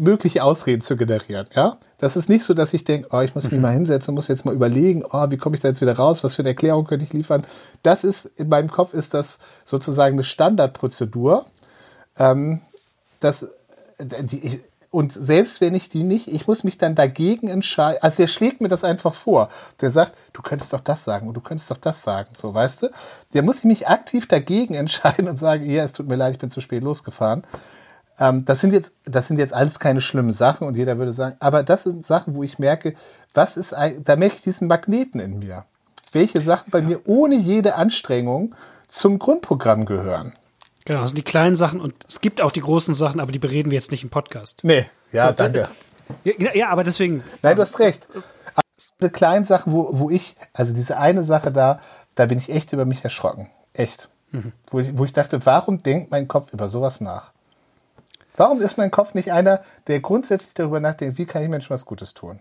mögliche 0.00 0.42
Ausreden 0.42 0.82
zu 0.82 0.96
generieren. 0.96 1.46
Ja, 1.54 1.76
das 1.98 2.16
ist 2.16 2.28
nicht 2.28 2.44
so, 2.44 2.54
dass 2.54 2.72
ich 2.72 2.84
denke, 2.84 3.08
oh, 3.12 3.20
ich 3.20 3.34
muss 3.34 3.44
mich 3.44 3.54
mhm. 3.54 3.60
mal 3.60 3.72
hinsetzen, 3.72 4.14
muss 4.14 4.28
jetzt 4.28 4.44
mal 4.44 4.54
überlegen, 4.54 5.04
oh, 5.10 5.30
wie 5.30 5.36
komme 5.36 5.56
ich 5.56 5.62
da 5.62 5.68
jetzt 5.68 5.80
wieder 5.80 5.96
raus, 5.96 6.24
was 6.24 6.34
für 6.34 6.42
eine 6.42 6.50
Erklärung 6.50 6.86
könnte 6.86 7.04
ich 7.04 7.12
liefern. 7.12 7.44
Das 7.82 8.04
ist 8.04 8.26
in 8.36 8.48
meinem 8.48 8.70
Kopf 8.70 8.94
ist 8.94 9.14
das 9.14 9.38
sozusagen 9.64 10.14
eine 10.14 10.24
Standardprozedur. 10.24 11.44
Ähm, 12.18 12.60
das, 13.20 13.50
die, 13.98 14.62
und 14.90 15.12
selbst 15.12 15.60
wenn 15.60 15.74
ich 15.74 15.88
die 15.88 16.02
nicht, 16.02 16.26
ich 16.26 16.48
muss 16.48 16.64
mich 16.64 16.76
dann 16.76 16.96
dagegen 16.96 17.46
entscheiden. 17.46 18.02
Also 18.02 18.16
der 18.16 18.26
schlägt 18.26 18.60
mir 18.60 18.68
das 18.68 18.82
einfach 18.82 19.14
vor. 19.14 19.48
Der 19.80 19.92
sagt, 19.92 20.14
du 20.32 20.42
könntest 20.42 20.72
doch 20.72 20.80
das 20.80 21.04
sagen 21.04 21.28
und 21.28 21.34
du 21.34 21.40
könntest 21.40 21.70
doch 21.70 21.76
das 21.76 22.02
sagen. 22.02 22.30
So, 22.32 22.52
weißt 22.52 22.82
du? 22.82 22.90
Der 23.32 23.42
muss 23.42 23.58
ich 23.58 23.64
mich 23.64 23.88
aktiv 23.88 24.26
dagegen 24.26 24.74
entscheiden 24.74 25.28
und 25.28 25.38
sagen, 25.38 25.68
ja, 25.70 25.84
es 25.84 25.92
tut 25.92 26.08
mir 26.08 26.16
leid, 26.16 26.32
ich 26.32 26.40
bin 26.40 26.50
zu 26.50 26.60
spät 26.60 26.82
losgefahren. 26.82 27.44
Ähm, 28.20 28.44
das 28.44 28.60
sind 28.60 28.72
jetzt, 28.72 28.92
das 29.04 29.26
sind 29.26 29.38
jetzt 29.38 29.54
alles 29.54 29.80
keine 29.80 30.02
schlimmen 30.02 30.32
Sachen 30.32 30.68
und 30.68 30.76
jeder 30.76 30.98
würde 30.98 31.12
sagen, 31.12 31.36
aber 31.40 31.62
das 31.62 31.84
sind 31.84 32.04
Sachen, 32.04 32.34
wo 32.34 32.42
ich 32.42 32.58
merke, 32.58 32.94
was 33.34 33.56
ist, 33.56 33.72
da 33.72 34.16
merke 34.16 34.36
ich 34.36 34.42
diesen 34.42 34.68
Magneten 34.68 35.20
in 35.20 35.38
mir. 35.38 35.64
Welche 36.12 36.40
Sachen 36.42 36.70
bei 36.70 36.80
ja. 36.80 36.86
mir 36.86 37.00
ohne 37.06 37.36
jede 37.36 37.76
Anstrengung 37.76 38.54
zum 38.88 39.18
Grundprogramm 39.18 39.86
gehören. 39.86 40.32
Genau, 40.84 41.00
das 41.00 41.10
sind 41.10 41.18
die 41.18 41.22
kleinen 41.22 41.56
Sachen 41.56 41.80
und 41.80 41.94
es 42.08 42.20
gibt 42.20 42.40
auch 42.40 42.52
die 42.52 42.60
großen 42.60 42.94
Sachen, 42.94 43.20
aber 43.20 43.32
die 43.32 43.38
bereden 43.38 43.70
wir 43.70 43.76
jetzt 43.76 43.90
nicht 43.90 44.02
im 44.02 44.10
Podcast. 44.10 44.60
Nee, 44.64 44.86
ja, 45.12 45.28
so, 45.28 45.34
danke. 45.34 45.68
Ja, 46.24 46.54
ja, 46.54 46.68
aber 46.68 46.84
deswegen. 46.84 47.22
Nein, 47.42 47.56
du 47.56 47.62
hast 47.62 47.78
recht. 47.78 48.08
Aber 48.54 48.64
diese 48.76 49.10
kleinen 49.10 49.44
Sachen, 49.44 49.72
wo, 49.72 49.88
wo 49.92 50.10
ich, 50.10 50.36
also 50.52 50.74
diese 50.74 50.98
eine 50.98 51.22
Sache 51.22 51.52
da, 51.52 51.80
da 52.16 52.26
bin 52.26 52.38
ich 52.38 52.50
echt 52.50 52.72
über 52.72 52.84
mich 52.84 53.04
erschrocken. 53.04 53.50
Echt. 53.72 54.08
Mhm. 54.32 54.52
Wo, 54.70 54.80
ich, 54.80 54.98
wo 54.98 55.04
ich 55.04 55.12
dachte, 55.12 55.46
warum 55.46 55.82
denkt 55.82 56.10
mein 56.10 56.26
Kopf 56.26 56.52
über 56.52 56.68
sowas 56.68 57.00
nach? 57.00 57.30
Warum 58.40 58.58
ist 58.62 58.78
mein 58.78 58.90
Kopf 58.90 59.12
nicht 59.12 59.32
einer, 59.32 59.60
der 59.86 60.00
grundsätzlich 60.00 60.54
darüber 60.54 60.80
nachdenkt, 60.80 61.18
wie 61.18 61.26
kann 61.26 61.42
ich 61.42 61.50
Menschen 61.50 61.68
was 61.68 61.84
Gutes 61.84 62.14
tun? 62.14 62.40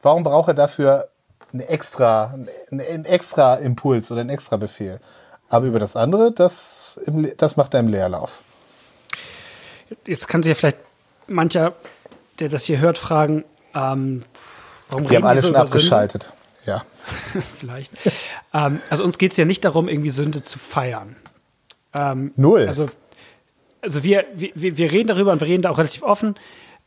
Warum 0.00 0.22
braucht 0.22 0.46
er 0.46 0.54
dafür 0.54 1.08
einen 1.52 1.62
extra, 1.62 2.38
einen 2.70 3.04
extra 3.04 3.56
Impuls 3.56 4.12
oder 4.12 4.20
einen 4.20 4.30
extra 4.30 4.56
Befehl? 4.56 5.00
Aber 5.48 5.66
über 5.66 5.80
das 5.80 5.96
andere, 5.96 6.30
das, 6.30 7.00
das 7.38 7.56
macht 7.56 7.74
er 7.74 7.80
im 7.80 7.88
Leerlauf. 7.88 8.40
Jetzt 10.06 10.28
kann 10.28 10.44
sich 10.44 10.50
ja 10.50 10.54
vielleicht 10.54 10.78
mancher, 11.26 11.72
der 12.38 12.48
das 12.48 12.64
hier 12.64 12.78
hört, 12.78 12.96
fragen, 12.96 13.44
ähm, 13.74 14.22
warum 14.90 15.10
Wir 15.10 15.16
haben 15.16 15.26
alle 15.26 15.40
so 15.40 15.48
schon 15.48 15.56
abgeschaltet. 15.56 16.30
Sünde? 16.64 16.66
Ja. 16.66 16.84
vielleicht. 17.58 17.90
ähm, 18.54 18.80
also 18.90 19.02
uns 19.02 19.18
geht 19.18 19.32
es 19.32 19.36
ja 19.38 19.44
nicht 19.44 19.64
darum, 19.64 19.88
irgendwie 19.88 20.10
Sünde 20.10 20.42
zu 20.42 20.60
feiern. 20.60 21.16
Ähm, 21.96 22.32
Null. 22.36 22.68
Also, 22.68 22.86
also 23.80 24.02
wir, 24.02 24.26
wir, 24.34 24.76
wir 24.76 24.92
reden 24.92 25.08
darüber 25.08 25.32
und 25.32 25.40
wir 25.40 25.48
reden 25.48 25.62
da 25.62 25.70
auch 25.70 25.78
relativ 25.78 26.02
offen. 26.02 26.34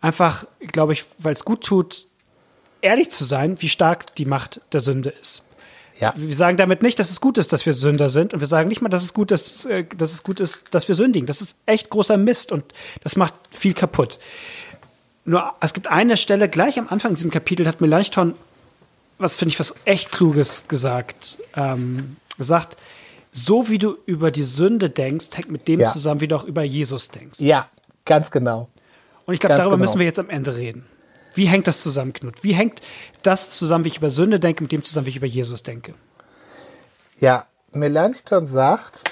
Einfach, 0.01 0.45
glaube 0.59 0.93
ich, 0.93 1.05
weil 1.17 1.33
es 1.33 1.45
gut 1.45 1.63
tut, 1.63 2.07
ehrlich 2.81 3.09
zu 3.09 3.23
sein, 3.23 3.61
wie 3.61 3.69
stark 3.69 4.15
die 4.15 4.25
Macht 4.25 4.61
der 4.71 4.79
Sünde 4.79 5.13
ist. 5.21 5.45
Ja. 5.99 6.13
Wir 6.15 6.35
sagen 6.35 6.55
damit 6.55 6.81
nicht, 6.81 6.97
dass 6.97 7.09
es 7.09 7.19
gut 7.19 7.37
ist, 7.37 7.51
dass 7.51 7.65
wir 7.65 7.73
Sünder 7.73 8.07
sind. 8.07 8.33
Und 8.33 8.39
wir 8.39 8.47
sagen 8.47 8.69
nicht 8.69 8.81
mal, 8.81 8.87
dass 8.87 9.03
es 9.03 9.13
gut 9.13 9.31
ist, 9.31 9.65
äh, 9.65 9.85
dass 9.97 10.13
es 10.13 10.23
gut 10.23 10.39
ist, 10.39 10.73
dass 10.73 10.87
wir 10.87 10.95
sündigen. 10.95 11.27
Das 11.27 11.41
ist 11.41 11.57
echt 11.65 11.89
großer 11.89 12.17
Mist 12.17 12.51
und 12.53 12.63
das 13.03 13.17
macht 13.17 13.33
viel 13.51 13.73
kaputt. 13.73 14.19
Nur 15.25 15.53
es 15.59 15.73
gibt 15.73 15.87
eine 15.87 16.15
Stelle 16.15 16.47
gleich 16.47 16.79
am 16.79 16.87
Anfang 16.87 17.11
in 17.11 17.15
diesem 17.15 17.31
Kapitel 17.31 17.67
hat 17.67 17.81
Melanchthon 17.81 18.35
was 19.19 19.35
finde 19.35 19.53
ich 19.53 19.59
was 19.59 19.75
echt 19.85 20.11
kluges 20.11 20.67
gesagt. 20.67 21.39
Ähm, 21.55 22.15
gesagt, 22.37 22.77
so 23.45 23.69
wie 23.69 23.77
du 23.77 23.97
über 24.05 24.31
die 24.31 24.43
Sünde 24.43 24.89
denkst, 24.89 25.29
hängt 25.35 25.51
mit 25.51 25.67
dem 25.67 25.79
Ja. 25.79 25.91
zusammen, 25.91 26.21
wie 26.21 26.27
du 26.27 26.35
auch 26.35 26.43
über 26.43 26.63
Jesus 26.63 27.09
denkst. 27.09 27.39
Ja, 27.39 27.69
ganz 28.05 28.31
genau. 28.31 28.69
Und 29.25 29.33
ich 29.33 29.39
glaube, 29.39 29.55
darüber 29.55 29.75
genau. 29.75 29.85
müssen 29.85 29.99
wir 29.99 30.05
jetzt 30.05 30.19
am 30.19 30.29
Ende 30.29 30.55
reden. 30.55 30.85
Wie 31.35 31.45
hängt 31.45 31.67
das 31.67 31.81
zusammen, 31.81 32.13
Knut? 32.13 32.43
Wie 32.43 32.53
hängt 32.53 32.81
das 33.23 33.51
zusammen, 33.51 33.85
wie 33.85 33.89
ich 33.89 33.97
über 33.97 34.09
Sünde 34.09 34.39
denke, 34.39 34.63
mit 34.63 34.71
dem 34.71 34.83
zusammen, 34.83 35.05
wie 35.05 35.11
ich 35.11 35.17
über 35.17 35.27
Jesus 35.27 35.63
denke? 35.63 35.93
Ja, 37.19 37.45
Melanchthon 37.71 38.47
sagt, 38.47 39.03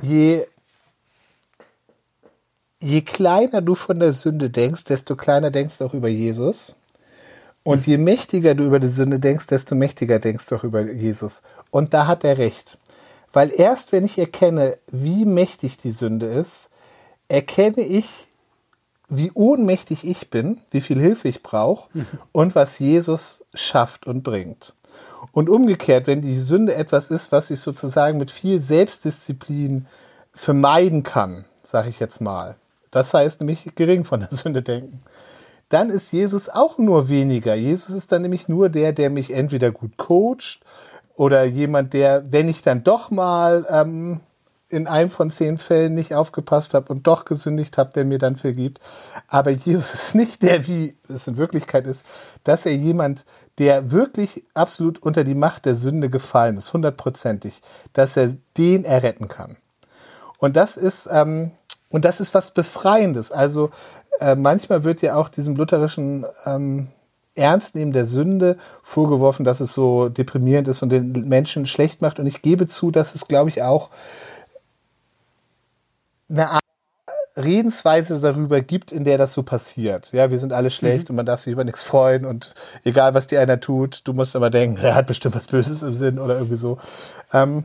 je, 0.00 0.46
je 2.80 3.02
kleiner 3.02 3.62
du 3.62 3.74
von 3.74 3.98
der 3.98 4.12
Sünde 4.12 4.50
denkst, 4.50 4.84
desto 4.84 5.14
kleiner 5.14 5.50
denkst 5.50 5.78
du 5.78 5.84
auch 5.84 5.94
über 5.94 6.08
Jesus. 6.08 6.76
Und 7.64 7.86
je 7.86 7.96
mächtiger 7.96 8.54
du 8.56 8.64
über 8.64 8.80
die 8.80 8.88
Sünde 8.88 9.20
denkst, 9.20 9.46
desto 9.46 9.76
mächtiger 9.76 10.18
denkst 10.18 10.46
du 10.46 10.56
auch 10.56 10.64
über 10.64 10.82
Jesus. 10.90 11.42
Und 11.70 11.94
da 11.94 12.08
hat 12.08 12.24
er 12.24 12.38
recht. 12.38 12.76
Weil 13.32 13.52
erst 13.54 13.92
wenn 13.92 14.04
ich 14.04 14.18
erkenne, 14.18 14.78
wie 14.90 15.24
mächtig 15.24 15.76
die 15.78 15.90
Sünde 15.90 16.26
ist, 16.26 16.70
erkenne 17.28 17.80
ich, 17.80 18.06
wie 19.08 19.30
ohnmächtig 19.32 20.04
ich 20.04 20.30
bin, 20.30 20.60
wie 20.70 20.80
viel 20.80 21.00
Hilfe 21.00 21.28
ich 21.28 21.42
brauche 21.42 21.88
und 22.32 22.54
was 22.54 22.78
Jesus 22.78 23.44
schafft 23.54 24.06
und 24.06 24.22
bringt. 24.22 24.74
Und 25.32 25.48
umgekehrt, 25.48 26.06
wenn 26.06 26.22
die 26.22 26.38
Sünde 26.38 26.74
etwas 26.74 27.10
ist, 27.10 27.30
was 27.32 27.50
ich 27.50 27.60
sozusagen 27.60 28.18
mit 28.18 28.30
viel 28.30 28.60
Selbstdisziplin 28.60 29.86
vermeiden 30.34 31.02
kann, 31.02 31.44
sage 31.62 31.90
ich 31.90 32.00
jetzt 32.00 32.20
mal, 32.20 32.56
das 32.90 33.14
heißt 33.14 33.40
nämlich 33.40 33.74
gering 33.74 34.04
von 34.04 34.20
der 34.20 34.32
Sünde 34.32 34.62
denken, 34.62 35.02
dann 35.68 35.88
ist 35.88 36.12
Jesus 36.12 36.50
auch 36.50 36.76
nur 36.76 37.08
weniger. 37.08 37.54
Jesus 37.54 37.94
ist 37.94 38.12
dann 38.12 38.22
nämlich 38.22 38.48
nur 38.48 38.68
der, 38.68 38.92
der 38.92 39.08
mich 39.08 39.32
entweder 39.32 39.70
gut 39.70 39.96
coacht 39.96 40.60
oder 41.16 41.44
jemand, 41.44 41.92
der, 41.92 42.30
wenn 42.30 42.48
ich 42.48 42.62
dann 42.62 42.84
doch 42.84 43.10
mal 43.10 43.66
ähm, 43.68 44.20
in 44.72 44.86
einem 44.86 45.10
von 45.10 45.30
zehn 45.30 45.58
Fällen 45.58 45.94
nicht 45.94 46.14
aufgepasst 46.14 46.72
habe 46.72 46.90
und 46.90 47.06
doch 47.06 47.26
gesündigt 47.26 47.76
habe, 47.76 47.92
der 47.92 48.06
mir 48.06 48.18
dann 48.18 48.36
vergibt. 48.36 48.80
Aber 49.28 49.50
Jesus 49.50 49.92
ist 49.94 50.14
nicht 50.14 50.42
der, 50.42 50.66
wie 50.66 50.96
es 51.08 51.26
in 51.26 51.36
Wirklichkeit 51.36 51.86
ist, 51.86 52.06
dass 52.44 52.64
er 52.64 52.74
jemand, 52.74 53.24
der 53.58 53.90
wirklich 53.90 54.44
absolut 54.54 54.98
unter 55.02 55.24
die 55.24 55.34
Macht 55.34 55.66
der 55.66 55.74
Sünde 55.74 56.08
gefallen 56.08 56.56
ist, 56.56 56.72
hundertprozentig, 56.72 57.60
dass 57.92 58.16
er 58.16 58.34
den 58.56 58.84
erretten 58.84 59.28
kann. 59.28 59.58
Und 60.38 60.56
das 60.56 60.78
ist, 60.78 61.06
ähm, 61.12 61.52
und 61.90 62.06
das 62.06 62.20
ist 62.20 62.32
was 62.32 62.52
Befreiendes. 62.52 63.30
Also 63.30 63.70
äh, 64.20 64.34
manchmal 64.34 64.84
wird 64.84 65.02
ja 65.02 65.16
auch 65.16 65.28
diesem 65.28 65.54
lutherischen 65.54 66.24
ähm, 66.46 66.88
Ernstnehmen 67.34 67.92
der 67.92 68.04
Sünde 68.04 68.58
vorgeworfen, 68.82 69.44
dass 69.44 69.60
es 69.60 69.72
so 69.72 70.08
deprimierend 70.08 70.68
ist 70.68 70.82
und 70.82 70.90
den 70.90 71.28
Menschen 71.28 71.66
schlecht 71.66 72.02
macht. 72.02 72.18
Und 72.18 72.26
ich 72.26 72.42
gebe 72.42 72.66
zu, 72.66 72.90
dass 72.90 73.14
es, 73.14 73.28
glaube 73.28 73.50
ich, 73.50 73.62
auch 73.62 73.90
eine 76.28 76.50
Art 76.50 76.62
Redensweise 77.36 78.20
darüber 78.20 78.60
gibt, 78.60 78.92
in 78.92 79.04
der 79.04 79.16
das 79.16 79.32
so 79.32 79.42
passiert. 79.42 80.12
Ja, 80.12 80.30
wir 80.30 80.38
sind 80.38 80.52
alle 80.52 80.70
schlecht 80.70 81.08
und 81.08 81.16
man 81.16 81.24
darf 81.24 81.40
sich 81.40 81.52
über 81.52 81.64
nichts 81.64 81.82
freuen 81.82 82.26
und 82.26 82.54
egal, 82.84 83.14
was 83.14 83.26
dir 83.26 83.40
einer 83.40 83.58
tut, 83.58 84.06
du 84.06 84.12
musst 84.12 84.36
aber 84.36 84.50
denken, 84.50 84.82
er 84.82 84.94
hat 84.94 85.06
bestimmt 85.06 85.34
was 85.34 85.48
Böses 85.48 85.82
im 85.82 85.94
Sinn 85.94 86.18
oder 86.18 86.34
irgendwie 86.34 86.56
so. 86.56 86.78
Ähm, 87.32 87.64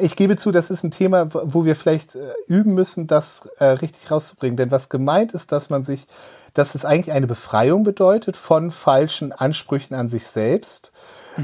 ich 0.00 0.16
gebe 0.16 0.36
zu, 0.36 0.50
das 0.50 0.70
ist 0.70 0.84
ein 0.84 0.90
Thema, 0.90 1.28
wo 1.32 1.64
wir 1.64 1.76
vielleicht 1.76 2.14
äh, 2.14 2.32
üben 2.46 2.74
müssen, 2.74 3.06
das 3.06 3.48
äh, 3.58 3.64
richtig 3.64 4.10
rauszubringen. 4.10 4.56
Denn 4.56 4.70
was 4.70 4.88
gemeint 4.88 5.32
ist, 5.32 5.52
dass 5.52 5.70
man 5.70 5.84
sich, 5.84 6.06
dass 6.54 6.74
es 6.74 6.84
eigentlich 6.84 7.14
eine 7.14 7.26
Befreiung 7.26 7.82
bedeutet 7.82 8.36
von 8.36 8.70
falschen 8.70 9.32
Ansprüchen 9.32 9.94
an 9.94 10.08
sich 10.08 10.26
selbst, 10.26 10.92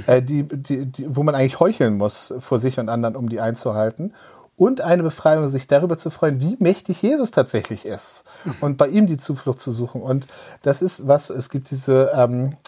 äh, 0.06 0.22
die, 0.22 0.44
die, 0.44 0.86
die, 0.86 1.16
wo 1.16 1.22
man 1.22 1.34
eigentlich 1.34 1.60
heucheln 1.60 1.96
muss 1.96 2.34
vor 2.40 2.58
sich 2.58 2.78
und 2.78 2.88
anderen, 2.88 3.16
um 3.16 3.28
die 3.28 3.40
einzuhalten. 3.40 4.14
Und 4.56 4.80
eine 4.80 5.04
Befreiung, 5.04 5.48
sich 5.48 5.68
darüber 5.68 5.98
zu 5.98 6.10
freuen, 6.10 6.40
wie 6.40 6.56
mächtig 6.58 7.00
Jesus 7.00 7.30
tatsächlich 7.30 7.86
ist. 7.86 8.24
Und 8.60 8.76
bei 8.76 8.88
ihm 8.88 9.06
die 9.06 9.16
Zuflucht 9.16 9.60
zu 9.60 9.70
suchen. 9.70 10.02
Und 10.02 10.26
das 10.62 10.82
ist 10.82 11.06
was, 11.06 11.30
es 11.30 11.48
gibt 11.48 11.70
diese, 11.70 12.10
ähm, 12.12 12.56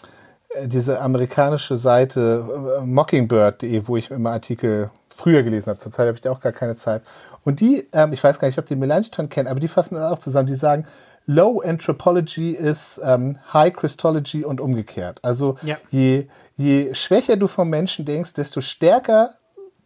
diese 0.65 1.01
amerikanische 1.01 1.75
Seite 1.77 2.79
äh, 2.81 2.85
mockingbird.de, 2.85 3.83
wo 3.87 3.97
ich 3.97 4.11
immer 4.11 4.31
Artikel 4.31 4.91
früher 5.09 5.43
gelesen 5.43 5.69
habe. 5.69 5.79
Zurzeit 5.79 6.07
habe 6.07 6.15
ich 6.15 6.21
da 6.21 6.31
auch 6.31 6.41
gar 6.41 6.51
keine 6.51 6.75
Zeit. 6.75 7.03
Und 7.43 7.59
die, 7.59 7.87
ähm, 7.93 8.13
ich 8.13 8.23
weiß 8.23 8.39
gar 8.39 8.47
nicht, 8.47 8.57
ob 8.57 8.65
die 8.65 8.75
Melanchthon 8.75 9.29
kennen, 9.29 9.47
aber 9.47 9.59
die 9.59 9.67
fassen 9.67 9.95
das 9.95 10.11
auch 10.11 10.19
zusammen. 10.19 10.47
Die 10.47 10.55
sagen, 10.55 10.85
Low 11.27 11.61
Anthropology 11.61 12.51
ist 12.51 12.99
ähm, 13.03 13.37
High 13.53 13.73
Christology 13.73 14.43
und 14.43 14.59
umgekehrt. 14.59 15.19
Also 15.21 15.57
Ja. 15.61 15.77
je, 15.91 16.27
je 16.57 16.93
schwächer 16.93 17.37
du 17.37 17.47
vom 17.47 17.69
Menschen 17.69 18.05
denkst, 18.05 18.33
desto 18.33 18.61
stärker 18.61 19.35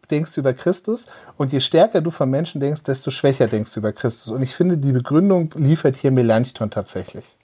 denkst 0.09 0.33
du 0.33 0.41
über 0.41 0.53
Christus 0.53 1.07
und 1.37 1.51
je 1.51 1.59
stärker 1.59 2.01
du 2.01 2.11
vom 2.11 2.29
Menschen 2.29 2.61
denkst, 2.61 2.83
desto 2.83 3.11
schwächer 3.11 3.47
denkst 3.47 3.73
du 3.73 3.79
über 3.79 3.91
Christus. 3.91 4.31
Und 4.31 4.41
ich 4.43 4.55
finde, 4.55 4.77
die 4.77 4.91
Begründung 4.91 5.51
liefert 5.55 5.95
hier 5.97 6.11
Melanchthon 6.11 6.69
tatsächlich. 6.69 7.37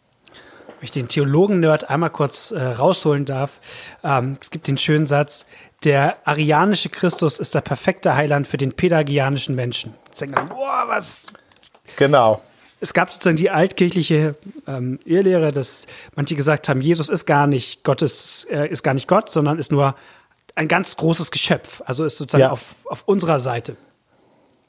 Wenn 0.81 0.85
ich 0.85 0.91
den 0.91 1.07
Theologen-Nerd 1.07 1.91
einmal 1.91 2.09
kurz 2.09 2.49
äh, 2.49 2.59
rausholen 2.59 3.25
darf, 3.25 3.59
ähm, 4.03 4.35
es 4.41 4.49
gibt 4.49 4.65
den 4.65 4.79
schönen 4.79 5.05
Satz, 5.05 5.45
der 5.83 6.17
arianische 6.27 6.89
Christus 6.89 7.37
ist 7.37 7.53
der 7.53 7.61
perfekte 7.61 8.15
Heiland 8.15 8.47
für 8.47 8.57
den 8.57 8.73
pelagianischen 8.73 9.53
Menschen. 9.53 9.93
Jetzt 10.07 10.21
denkt 10.21 10.35
man, 10.35 10.49
boah, 10.49 10.85
was 10.87 11.27
Genau. 11.97 12.41
es 12.79 12.95
gab 12.95 13.11
sozusagen 13.13 13.37
die 13.37 13.51
altkirchliche 13.51 14.33
ähm, 14.65 14.97
Irrlehre, 15.05 15.49
dass 15.51 15.85
manche 16.15 16.35
gesagt 16.35 16.67
haben, 16.67 16.81
Jesus 16.81 17.09
ist 17.09 17.27
gar 17.27 17.45
nicht 17.45 17.83
Gottes, 17.83 18.47
äh, 18.49 18.67
ist 18.67 18.81
gar 18.81 18.95
nicht 18.95 19.07
Gott, 19.07 19.29
sondern 19.29 19.59
ist 19.59 19.71
nur 19.71 19.93
ein 20.55 20.67
ganz 20.67 20.97
großes 20.97 21.29
Geschöpf. 21.29 21.83
Also 21.85 22.05
ist 22.05 22.17
sozusagen 22.17 22.41
Ja. 22.41 22.51
auf, 22.51 22.73
auf 22.85 23.03
unserer 23.07 23.39
Seite. 23.39 23.73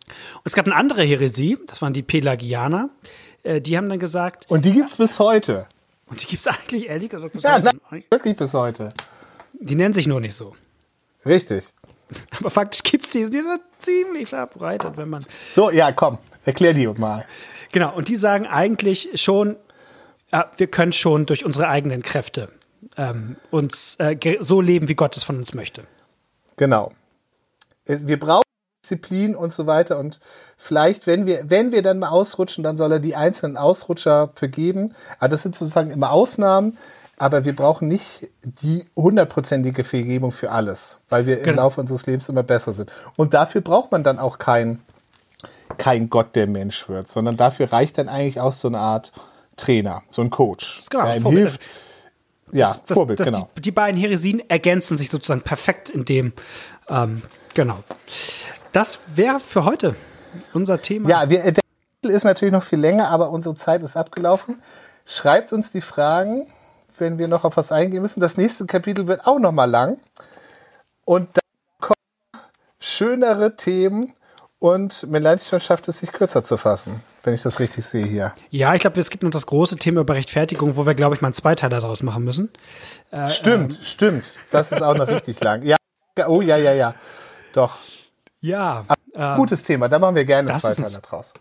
Und 0.05 0.42
es 0.44 0.53
gab 0.55 0.66
eine 0.66 0.75
andere 0.77 1.05
Häresie, 1.05 1.57
das 1.68 1.81
waren 1.81 1.94
die 1.94 2.03
Pelagianer. 2.03 2.90
Äh, 3.44 3.62
die 3.62 3.79
haben 3.79 3.88
dann 3.88 3.98
gesagt, 3.98 4.44
Und 4.51 4.66
die 4.66 4.72
gibt's 4.72 4.98
bis 4.98 5.18
heute. 5.18 5.66
Und 6.12 6.22
die 6.22 6.27
gibt 6.27 6.40
es 6.40 6.46
eigentlich 6.46 6.88
ehrlich 6.88 7.09
gesagt 7.09 7.33
bis 7.33 7.42
Ja, 7.42 7.55
heute. 7.55 7.70
nein, 7.90 8.05
wirklich 8.11 8.37
bis 8.37 8.53
heute. 8.53 8.92
Die 9.55 9.75
nennen 9.75 9.94
sich 9.94 10.07
nur 10.07 10.20
nicht 10.20 10.35
so. 10.35 10.55
Richtig. 11.25 11.64
Aber 12.38 12.51
faktisch 12.51 12.83
gibt 12.83 13.07
es 13.07 13.12
die, 13.12 13.22
die 13.31 13.40
sind 13.40 13.61
ziemlich 13.79 14.29
verbreitet, 14.29 14.96
wenn 14.98 15.09
man. 15.09 15.25
So, 15.55 15.70
ja, 15.70 15.90
komm, 15.92 16.18
erklär 16.44 16.75
die 16.75 16.87
mal. 16.87 17.25
Genau, 17.72 17.94
und 17.96 18.09
die 18.09 18.16
sagen 18.16 18.46
eigentlich 18.46 19.09
schon, 19.14 19.57
ja, 20.31 20.51
wir 20.59 20.66
können 20.66 20.92
schon 20.92 21.25
durch 21.25 21.46
unsere 21.46 21.68
eigenen 21.68 22.03
Kräfte 22.03 22.53
ähm, 22.98 23.37
uns 23.51 23.96
äh, 23.98 24.16
so 24.40 24.61
leben, 24.61 24.88
wie 24.88 24.94
Gott 24.94 25.16
es 25.16 25.25
von 25.25 25.38
uns 25.38 25.55
möchte. 25.55 25.85
Genau. 26.59 26.92
Wir 27.87 28.18
brauchen 28.20 28.42
Disziplin 28.96 29.35
und 29.35 29.52
so 29.52 29.66
weiter 29.66 29.98
und 29.98 30.20
vielleicht, 30.57 31.07
wenn 31.07 31.26
wir, 31.26 31.44
wenn 31.50 31.72
wir 31.72 31.83
dann 31.83 31.98
mal 31.98 32.09
ausrutschen, 32.11 32.62
dann 32.62 32.76
soll 32.76 32.92
er 32.92 33.00
die 33.00 33.16
einzelnen 33.16 33.57
Ausrutscher 33.57 34.31
vergeben. 34.35 34.94
Aber 35.18 35.28
das 35.31 35.42
sind 35.42 35.57
sozusagen 35.57 35.90
immer 35.90 36.11
Ausnahmen. 36.12 36.76
Aber 37.18 37.44
wir 37.44 37.55
brauchen 37.55 37.88
nicht 37.88 38.05
die 38.42 38.85
hundertprozentige 38.96 39.85
Vergebung 39.85 40.33
für 40.33 40.50
alles, 40.50 40.98
weil 41.09 41.26
wir 41.26 41.38
im 41.38 41.44
Genau. 41.44 41.62
Laufe 41.62 41.81
unseres 41.81 42.07
Lebens 42.07 42.28
immer 42.28 42.42
besser 42.42 42.72
sind. 42.72 42.90
Und 43.16 43.33
dafür 43.35 43.61
braucht 43.61 43.92
man 43.92 44.02
dann 44.02 44.18
auch 44.18 44.38
kein, 44.38 44.81
kein 45.78 46.11
Gott, 46.11 46.35
der 46.35 46.46
Mensch 46.48 46.88
wird, 46.88 47.11
sondern 47.11 47.37
dafür 47.37 47.72
reicht 47.72 47.98
dann 47.98 48.09
eigentlich 48.09 48.40
auch 48.40 48.52
so 48.52 48.66
eine 48.68 48.78
Art 48.78 49.12
Trainer, 49.57 50.02
so 50.11 50.22
ein 50.22 50.31
Coach, 50.31 50.83
Genau, 50.90 51.05
der 51.07 51.16
ihm 51.16 51.22
Vorbild. 51.22 51.48
hilft. 51.50 51.66
Ja, 52.52 52.66
Das- 52.68 52.85
das, 52.87 52.96
Vorbild, 52.96 53.20
das, 53.20 53.28
genau. 53.28 53.48
die, 53.57 53.61
die 53.62 53.70
beiden 53.70 54.00
Heresien 54.00 54.42
ergänzen 54.50 54.98
sich 54.98 55.09
sozusagen 55.11 55.42
perfekt 55.42 55.90
in 55.90 56.05
dem. 56.05 56.33
Ähm, 56.88 57.22
genau. 57.55 57.78
Das 58.72 59.00
wäre 59.14 59.38
für 59.38 59.64
heute 59.66 59.94
unser 60.54 60.80
Thema. 60.80 61.08
Ja, 61.08 61.28
wir, 61.28 61.52
der 61.52 61.62
ist 62.02 62.24
natürlich 62.24 62.52
noch 62.52 62.62
viel 62.62 62.80
länger, 62.80 63.11
aber 63.11 63.30
unsere 63.30 63.54
Zeit 63.54 63.82
ist 63.82 63.96
abgelaufen. 63.96 64.62
Schreibt 65.04 65.52
uns 65.52 65.70
die 65.70 65.82
Fragen, 65.82 66.46
wenn 66.98 67.18
wir 67.18 67.28
noch 67.28 67.44
auf 67.44 67.58
was 67.58 67.70
eingehen 67.70 68.00
müssen. 68.00 68.20
Das 68.20 68.38
nächste 68.38 68.64
Kapitel 68.64 69.06
wird 69.06 69.26
auch 69.26 69.38
noch 69.38 69.52
mal 69.52 69.70
lang. 69.70 69.98
Und 71.04 71.28
dann 71.35 71.80
kommen 71.80 72.44
schönere 72.80 73.56
Themen 73.56 74.12
und 74.58 75.06
Melanchthon 75.11 75.61
schafft 75.61 75.88
es, 75.88 75.98
sich 75.98 76.11
kürzer 76.11 76.42
zu 76.42 76.56
fassen, 76.56 77.02
wenn 77.24 77.35
ich 77.35 77.42
das 77.42 77.58
richtig 77.61 77.85
sehe 77.85 78.06
hier. 78.06 78.32
Ja, 78.48 78.74
ich 78.74 78.80
glaube, 78.80 78.98
es 78.98 79.11
gibt 79.11 79.22
noch 79.22 79.30
das 79.30 79.46
große 79.46 79.76
Thema 79.76 80.00
über 80.00 80.14
Rechtfertigung, 80.14 80.76
wo 80.76 80.87
wir, 80.87 80.94
glaube 80.94 81.14
ich, 81.14 81.20
mal 81.20 81.28
einen 81.28 81.35
Zweiteiler 81.35 81.80
daraus 81.80 82.02
machen 82.02 82.24
müssen. 82.24 82.50
stimmt, 83.28 83.78
stimmt. 83.82 84.24
Das 84.50 84.72
ist 84.72 84.82
auch 84.82 84.94
noch 84.94 85.08
richtig 85.08 85.40
lang. 85.40 85.62
Ja, 85.62 85.76
oh 86.26 86.40
ja, 86.40 86.56
ja, 86.56 86.72
ja. 86.72 86.94
Doch. 87.52 87.76
Ja, 88.42 88.85
ähm, 89.14 89.37
Gutes 89.37 89.62
Thema, 89.62 89.88
da 89.88 89.98
machen 89.98 90.14
wir 90.14 90.24
gerne 90.24 90.48
das 90.48 90.62
zwei 90.62 90.74
Teile 90.74 91.00
draus. 91.00 91.33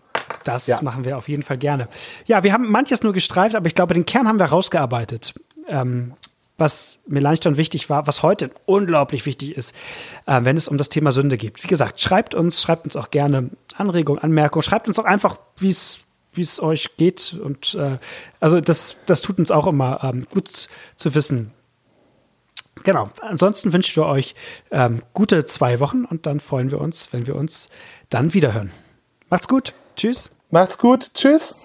das 0.43 0.67
Ja. 0.67 0.81
machen 0.81 1.03
wir 1.03 1.17
auf 1.17 1.27
jeden 1.27 1.43
Fall 1.43 1.57
gerne. 1.57 1.87
Ja, 2.25 2.43
wir 2.43 2.53
haben 2.53 2.69
manches 2.69 3.03
nur 3.03 3.11
gestreift, 3.11 3.55
aber 3.55 3.67
ich 3.67 3.75
glaube, 3.75 3.93
den 3.93 4.05
Kern 4.05 4.27
haben 4.27 4.39
wir 4.39 4.45
rausgearbeitet. 4.45 5.33
Ähm, 5.67 6.13
was 6.57 6.99
Melanchthon 7.07 7.57
wichtig 7.57 7.89
war, 7.89 8.05
was 8.05 8.21
heute 8.21 8.51
unglaublich 8.65 9.25
wichtig 9.25 9.57
ist, 9.57 9.75
äh, 10.27 10.41
wenn 10.43 10.57
es 10.57 10.67
um 10.67 10.77
das 10.77 10.89
Thema 10.89 11.11
Sünde 11.11 11.37
geht. 11.37 11.63
Wie 11.63 11.67
gesagt, 11.67 11.99
schreibt 11.99 12.35
uns, 12.35 12.61
schreibt 12.61 12.85
uns 12.85 12.95
auch 12.95 13.09
gerne 13.09 13.49
Anregungen, 13.75 14.21
Anmerkungen, 14.21 14.61
schreibt 14.61 14.87
uns 14.87 14.99
auch 14.99 15.05
einfach, 15.05 15.37
wie 15.57 15.69
es 15.69 15.99
wie 16.33 16.41
es 16.41 16.61
euch 16.61 16.95
geht. 16.97 17.35
Und 17.43 17.75
äh, 17.75 17.97
also 18.39 18.61
das, 18.61 18.97
das 19.05 19.21
tut 19.21 19.39
uns 19.39 19.51
auch 19.51 19.67
immer 19.67 20.03
ähm, 20.03 20.25
gut 20.31 20.69
zu 20.95 21.13
wissen. 21.15 21.51
Genau. 22.83 23.09
Ansonsten 23.21 23.73
wünschen 23.73 23.95
wir 24.01 24.07
euch 24.07 24.35
ähm, 24.71 25.01
gute 25.13 25.45
zwei 25.45 25.79
Wochen 25.79 26.05
und 26.05 26.25
dann 26.25 26.39
freuen 26.39 26.71
wir 26.71 26.79
uns, 26.81 27.13
wenn 27.13 27.27
wir 27.27 27.35
uns 27.35 27.69
dann 28.09 28.33
wiederhören. 28.33 28.71
Macht's 29.29 29.47
gut. 29.47 29.73
Tschüss. 29.95 30.29
Macht's 30.49 30.77
gut. 30.77 31.11
Tschüss. 31.13 31.55